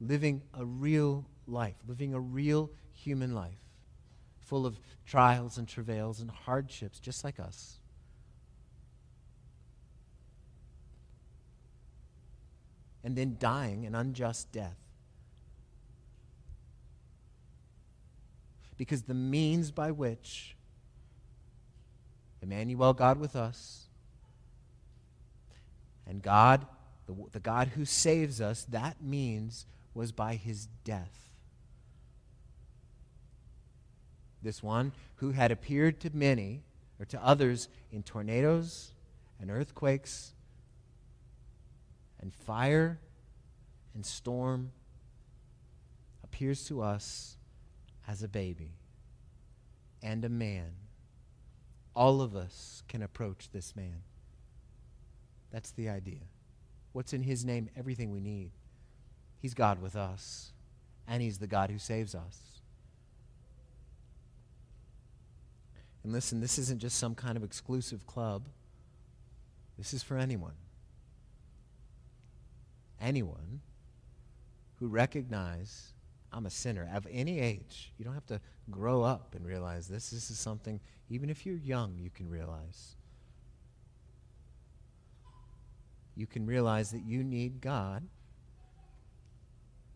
Living 0.00 0.42
a 0.54 0.64
real 0.64 1.26
life, 1.46 1.76
living 1.86 2.14
a 2.14 2.20
real 2.20 2.70
human 2.92 3.34
life, 3.34 3.58
full 4.38 4.66
of 4.66 4.78
trials 5.04 5.58
and 5.58 5.66
travails 5.66 6.20
and 6.20 6.30
hardships, 6.30 7.00
just 7.00 7.24
like 7.24 7.40
us. 7.40 7.80
And 13.02 13.16
then 13.16 13.36
dying 13.38 13.86
an 13.86 13.94
unjust 13.94 14.52
death. 14.52 14.78
Because 18.76 19.02
the 19.02 19.14
means 19.14 19.70
by 19.70 19.90
which 19.90 20.55
Emmanuel, 22.42 22.92
God 22.92 23.18
with 23.18 23.34
us. 23.34 23.84
And 26.06 26.22
God, 26.22 26.66
the, 27.06 27.14
the 27.32 27.40
God 27.40 27.68
who 27.68 27.84
saves 27.84 28.40
us, 28.40 28.64
that 28.64 29.02
means 29.02 29.66
was 29.94 30.12
by 30.12 30.34
his 30.34 30.66
death. 30.84 31.30
This 34.42 34.62
one 34.62 34.92
who 35.16 35.32
had 35.32 35.50
appeared 35.50 35.98
to 36.00 36.10
many, 36.14 36.62
or 37.00 37.06
to 37.06 37.24
others, 37.24 37.68
in 37.90 38.02
tornadoes 38.02 38.92
and 39.40 39.50
earthquakes 39.50 40.32
and 42.20 42.32
fire 42.32 42.98
and 43.94 44.06
storm, 44.06 44.70
appears 46.22 46.66
to 46.66 46.82
us 46.82 47.36
as 48.06 48.22
a 48.22 48.28
baby 48.28 48.72
and 50.02 50.24
a 50.24 50.28
man 50.28 50.72
all 51.96 52.20
of 52.20 52.36
us 52.36 52.84
can 52.86 53.02
approach 53.02 53.48
this 53.50 53.74
man. 53.74 54.02
That's 55.50 55.72
the 55.72 55.88
idea. 55.88 56.20
What's 56.92 57.12
in 57.12 57.22
his 57.22 57.44
name? 57.44 57.68
Everything 57.76 58.12
we 58.12 58.20
need. 58.20 58.52
He's 59.38 59.54
God 59.54 59.80
with 59.80 59.96
us, 59.96 60.52
and 61.06 61.22
He's 61.22 61.38
the 61.38 61.46
God 61.46 61.70
who 61.70 61.78
saves 61.78 62.14
us. 62.14 62.60
And 66.02 66.12
listen, 66.12 66.40
this 66.40 66.58
isn't 66.58 66.80
just 66.80 66.98
some 66.98 67.14
kind 67.14 67.36
of 67.36 67.44
exclusive 67.44 68.06
club. 68.06 68.48
This 69.76 69.92
is 69.92 70.02
for 70.02 70.16
anyone. 70.16 70.54
Anyone 73.00 73.60
who 74.76 74.88
recognize 74.88 75.92
I'm 76.36 76.44
a 76.44 76.50
sinner 76.50 76.88
of 76.94 77.06
any 77.10 77.40
age. 77.40 77.92
You 77.96 78.04
don't 78.04 78.12
have 78.12 78.26
to 78.26 78.40
grow 78.70 79.02
up 79.02 79.34
and 79.34 79.46
realize 79.46 79.88
this. 79.88 80.10
This 80.10 80.30
is 80.30 80.38
something, 80.38 80.80
even 81.08 81.30
if 81.30 81.46
you're 81.46 81.56
young, 81.56 81.96
you 81.98 82.10
can 82.10 82.28
realize. 82.28 82.94
You 86.14 86.26
can 86.26 86.44
realize 86.44 86.90
that 86.90 87.04
you 87.04 87.24
need 87.24 87.62
God 87.62 88.06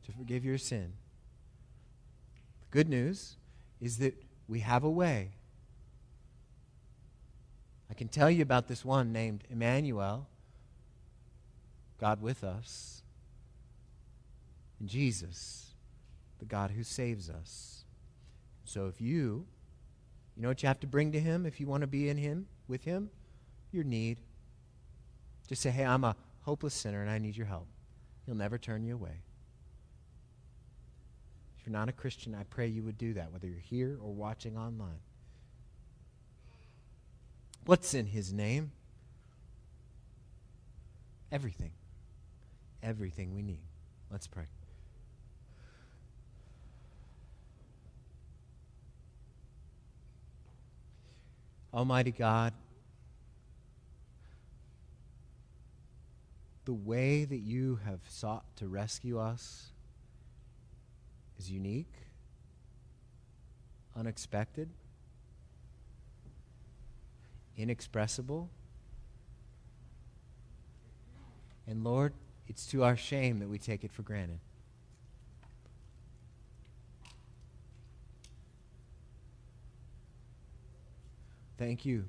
to 0.06 0.12
forgive 0.12 0.44
your 0.44 0.56
sin. 0.56 0.94
The 2.62 2.68
good 2.70 2.88
news 2.88 3.36
is 3.80 3.98
that 3.98 4.14
we 4.48 4.60
have 4.60 4.82
a 4.82 4.90
way 4.90 5.32
I 7.90 7.94
can 7.94 8.06
tell 8.08 8.30
you 8.30 8.42
about 8.42 8.68
this 8.68 8.84
one 8.84 9.12
named 9.12 9.42
Emmanuel, 9.50 10.28
God 11.98 12.22
with 12.22 12.44
us, 12.44 13.02
and 14.78 14.88
Jesus, 14.88 15.69
the 16.40 16.46
God 16.46 16.72
who 16.72 16.82
saves 16.82 17.30
us. 17.30 17.84
So 18.64 18.86
if 18.86 19.00
you, 19.00 19.46
you 20.36 20.42
know 20.42 20.48
what 20.48 20.62
you 20.62 20.66
have 20.66 20.80
to 20.80 20.86
bring 20.86 21.12
to 21.12 21.20
Him 21.20 21.46
if 21.46 21.60
you 21.60 21.66
want 21.66 21.82
to 21.82 21.86
be 21.86 22.08
in 22.08 22.16
Him, 22.16 22.46
with 22.68 22.84
Him? 22.84 23.10
Your 23.72 23.84
need. 23.84 24.18
Just 25.48 25.62
say, 25.62 25.70
hey, 25.70 25.84
I'm 25.84 26.04
a 26.04 26.16
hopeless 26.42 26.74
sinner 26.74 27.02
and 27.02 27.10
I 27.10 27.18
need 27.18 27.36
your 27.36 27.46
help. 27.46 27.66
He'll 28.26 28.34
never 28.34 28.58
turn 28.58 28.84
you 28.84 28.94
away. 28.94 29.22
If 31.58 31.66
you're 31.66 31.72
not 31.72 31.88
a 31.88 31.92
Christian, 31.92 32.34
I 32.34 32.44
pray 32.44 32.68
you 32.68 32.82
would 32.82 32.96
do 32.96 33.14
that, 33.14 33.32
whether 33.32 33.46
you're 33.46 33.58
here 33.58 33.98
or 34.02 34.12
watching 34.12 34.56
online. 34.56 35.00
What's 37.66 37.92
in 37.92 38.06
his 38.06 38.32
name? 38.32 38.72
Everything. 41.30 41.72
Everything 42.82 43.34
we 43.34 43.42
need. 43.42 43.60
Let's 44.10 44.26
pray. 44.26 44.46
Almighty 51.72 52.10
God, 52.10 52.52
the 56.64 56.72
way 56.72 57.24
that 57.24 57.38
you 57.38 57.80
have 57.84 58.00
sought 58.08 58.44
to 58.56 58.68
rescue 58.68 59.18
us 59.18 59.72
is 61.38 61.50
unique, 61.50 61.92
unexpected 63.96 64.68
inexpressible. 67.60 68.48
And 71.66 71.84
Lord, 71.84 72.14
it's 72.48 72.66
to 72.68 72.82
our 72.82 72.96
shame 72.96 73.38
that 73.40 73.48
we 73.48 73.58
take 73.58 73.84
it 73.84 73.92
for 73.92 74.02
granted. 74.02 74.40
Thank 81.60 81.84
you, 81.84 82.06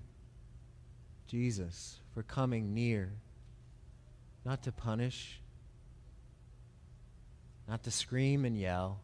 Jesus, 1.28 2.00
for 2.14 2.24
coming 2.24 2.74
near, 2.74 3.12
not 4.46 4.64
to 4.64 4.72
punish, 4.72 5.42
not 7.68 7.84
to 7.84 7.92
scream 7.92 8.46
and 8.46 8.58
yell, 8.58 9.02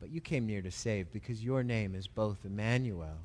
but 0.00 0.10
you 0.10 0.20
came 0.20 0.44
near 0.44 0.60
to 0.60 0.72
save 0.72 1.12
because 1.12 1.44
your 1.44 1.62
name 1.62 1.94
is 1.94 2.08
both 2.08 2.44
Emmanuel 2.44 3.18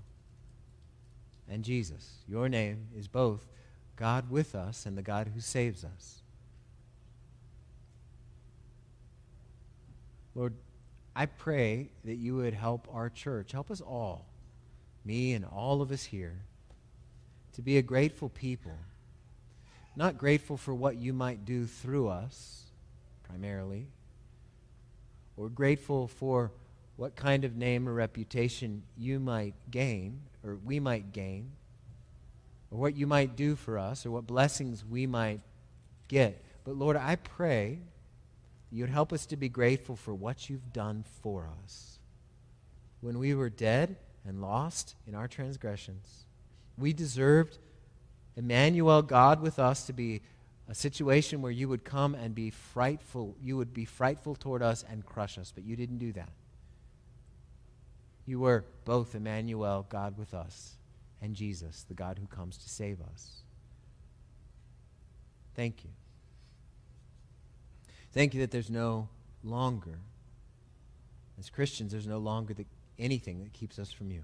and 1.49 1.63
Jesus. 1.63 2.17
Your 2.27 2.47
name 2.47 2.86
is 2.95 3.08
both 3.08 3.43
God 3.95 4.30
with 4.30 4.53
us 4.53 4.86
and 4.86 4.95
the 4.95 5.01
God 5.01 5.32
who 5.34 5.39
saves 5.39 5.84
us. 5.84 6.21
Lord, 10.36 10.53
I 11.15 11.25
pray 11.25 11.89
that 12.06 12.17
you 12.17 12.36
would 12.36 12.53
help 12.53 12.88
our 12.93 13.10
church, 13.10 13.51
help 13.51 13.71
us 13.71 13.82
all, 13.82 14.27
me 15.08 15.34
and 15.34 15.46
all 15.46 15.82
of 15.82 15.91
us 15.91 16.04
here, 16.04 16.41
to 17.54 17.62
be 17.62 17.78
a 17.78 17.82
grateful 17.82 18.30
people. 18.30 18.78
Not 19.96 20.20
grateful 20.20 20.58
for 20.58 20.76
what 20.76 20.98
you 20.98 21.13
might 21.13 21.46
do 21.46 21.65
through 21.65 22.10
us, 22.10 22.65
primarily, 23.24 23.88
or 25.36 25.50
grateful 25.50 26.08
for 26.08 26.52
what 26.98 27.15
kind 27.15 27.43
of 27.43 27.56
name 27.56 27.89
or 27.89 27.93
reputation 27.93 28.84
you 28.96 29.20
might 29.20 29.56
gain 29.72 30.20
or 30.48 30.58
we 30.63 30.80
might 30.80 31.12
gain, 31.12 31.52
or 32.72 32.80
what 32.80 32.96
you 32.96 33.06
might 33.06 33.36
do 33.36 33.56
for 33.56 33.78
us, 33.78 34.06
or 34.06 34.12
what 34.12 34.26
blessings 34.26 34.86
we 34.86 35.06
might 35.06 35.41
get. 36.08 36.43
But 36.63 36.76
Lord, 36.76 36.96
I 36.96 37.17
pray 37.17 37.80
you'd 38.72 38.89
help 38.89 39.12
us 39.12 39.26
to 39.28 39.36
be 39.36 39.50
grateful 39.50 39.96
for 39.96 40.13
what 40.13 40.50
you've 40.50 40.72
done 40.72 41.04
for 41.22 41.50
us. 41.63 42.00
When 43.02 43.20
we 43.20 43.34
were 43.34 43.50
dead 43.50 43.98
and 44.27 44.41
lost 44.41 44.95
in 45.07 45.15
our 45.15 45.27
transgressions, 45.27 46.25
we 46.77 46.93
deserved 46.93 47.57
Emmanuel, 48.35 49.01
God 49.01 49.41
with 49.41 49.57
us, 49.57 49.85
to 49.87 49.93
be 49.93 50.21
a 50.69 50.75
situation 50.75 51.41
where 51.41 51.51
you 51.51 51.69
would 51.69 51.83
come 51.83 52.13
and 52.13 52.35
be 52.35 52.49
frightful. 52.49 53.35
You 53.41 53.57
would 53.57 53.73
be 53.73 53.85
frightful 53.85 54.35
toward 54.35 54.61
us 54.61 54.83
and 54.89 55.05
crush 55.05 55.37
us, 55.37 55.51
but 55.53 55.63
you 55.63 55.75
didn't 55.75 55.97
do 55.97 56.11
that. 56.13 56.29
You 58.25 58.41
were 58.41 58.65
both 58.83 59.15
Emmanuel, 59.15 59.85
God 59.89 60.17
with 60.17 60.33
us, 60.33 60.75
and 61.21 61.33
Jesus, 61.33 61.85
the 61.87 61.93
God 61.93 62.19
who 62.19 62.27
comes 62.27 62.57
to 62.57 62.69
save 62.69 62.99
us. 63.01 63.43
Thank 65.55 65.83
you. 65.83 65.89
Thank 68.11 68.33
you 68.33 68.41
that 68.41 68.51
there's 68.51 68.69
no 68.69 69.09
longer, 69.43 69.99
as 71.39 71.49
Christians, 71.49 71.91
there's 71.93 72.07
no 72.07 72.17
longer 72.19 72.53
the, 72.53 72.65
anything 72.99 73.39
that 73.39 73.53
keeps 73.53 73.79
us 73.79 73.91
from 73.91 74.12
you. 74.12 74.23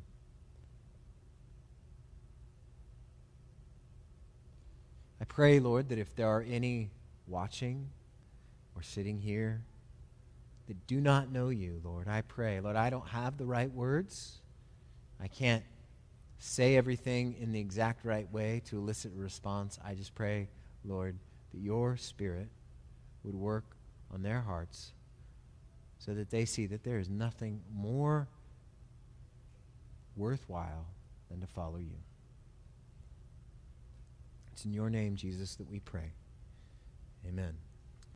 I 5.21 5.25
pray, 5.25 5.59
Lord, 5.59 5.89
that 5.89 5.97
if 5.97 6.15
there 6.15 6.27
are 6.27 6.41
any 6.41 6.91
watching 7.27 7.89
or 8.75 8.81
sitting 8.81 9.19
here 9.19 9.63
that 10.67 10.87
do 10.87 10.99
not 11.01 11.31
know 11.31 11.49
you, 11.49 11.81
Lord. 11.83 12.07
I 12.07 12.21
pray. 12.21 12.59
Lord, 12.59 12.75
I 12.75 12.89
don't 12.89 13.07
have 13.07 13.37
the 13.37 13.45
right 13.45 13.71
words. 13.71 14.41
I 15.21 15.27
can't 15.27 15.63
say 16.39 16.75
everything 16.75 17.35
in 17.39 17.51
the 17.51 17.59
exact 17.59 18.05
right 18.05 18.29
way 18.31 18.61
to 18.65 18.77
elicit 18.77 19.13
a 19.17 19.19
response. 19.19 19.79
I 19.83 19.93
just 19.93 20.13
pray, 20.15 20.49
Lord, 20.83 21.17
that 21.53 21.59
your 21.59 21.97
Spirit 21.97 22.49
would 23.23 23.35
work 23.35 23.65
on 24.13 24.21
their 24.21 24.41
hearts 24.41 24.93
so 25.99 26.13
that 26.13 26.29
they 26.29 26.45
see 26.45 26.65
that 26.67 26.83
there 26.83 26.99
is 26.99 27.09
nothing 27.09 27.61
more 27.73 28.27
worthwhile 30.15 30.85
than 31.29 31.41
to 31.41 31.47
follow 31.47 31.77
you. 31.77 31.97
It's 34.51 34.65
in 34.65 34.73
your 34.73 34.89
name, 34.89 35.15
Jesus, 35.15 35.55
that 35.55 35.69
we 35.69 35.79
pray. 35.79 36.13
Amen. 37.27 37.55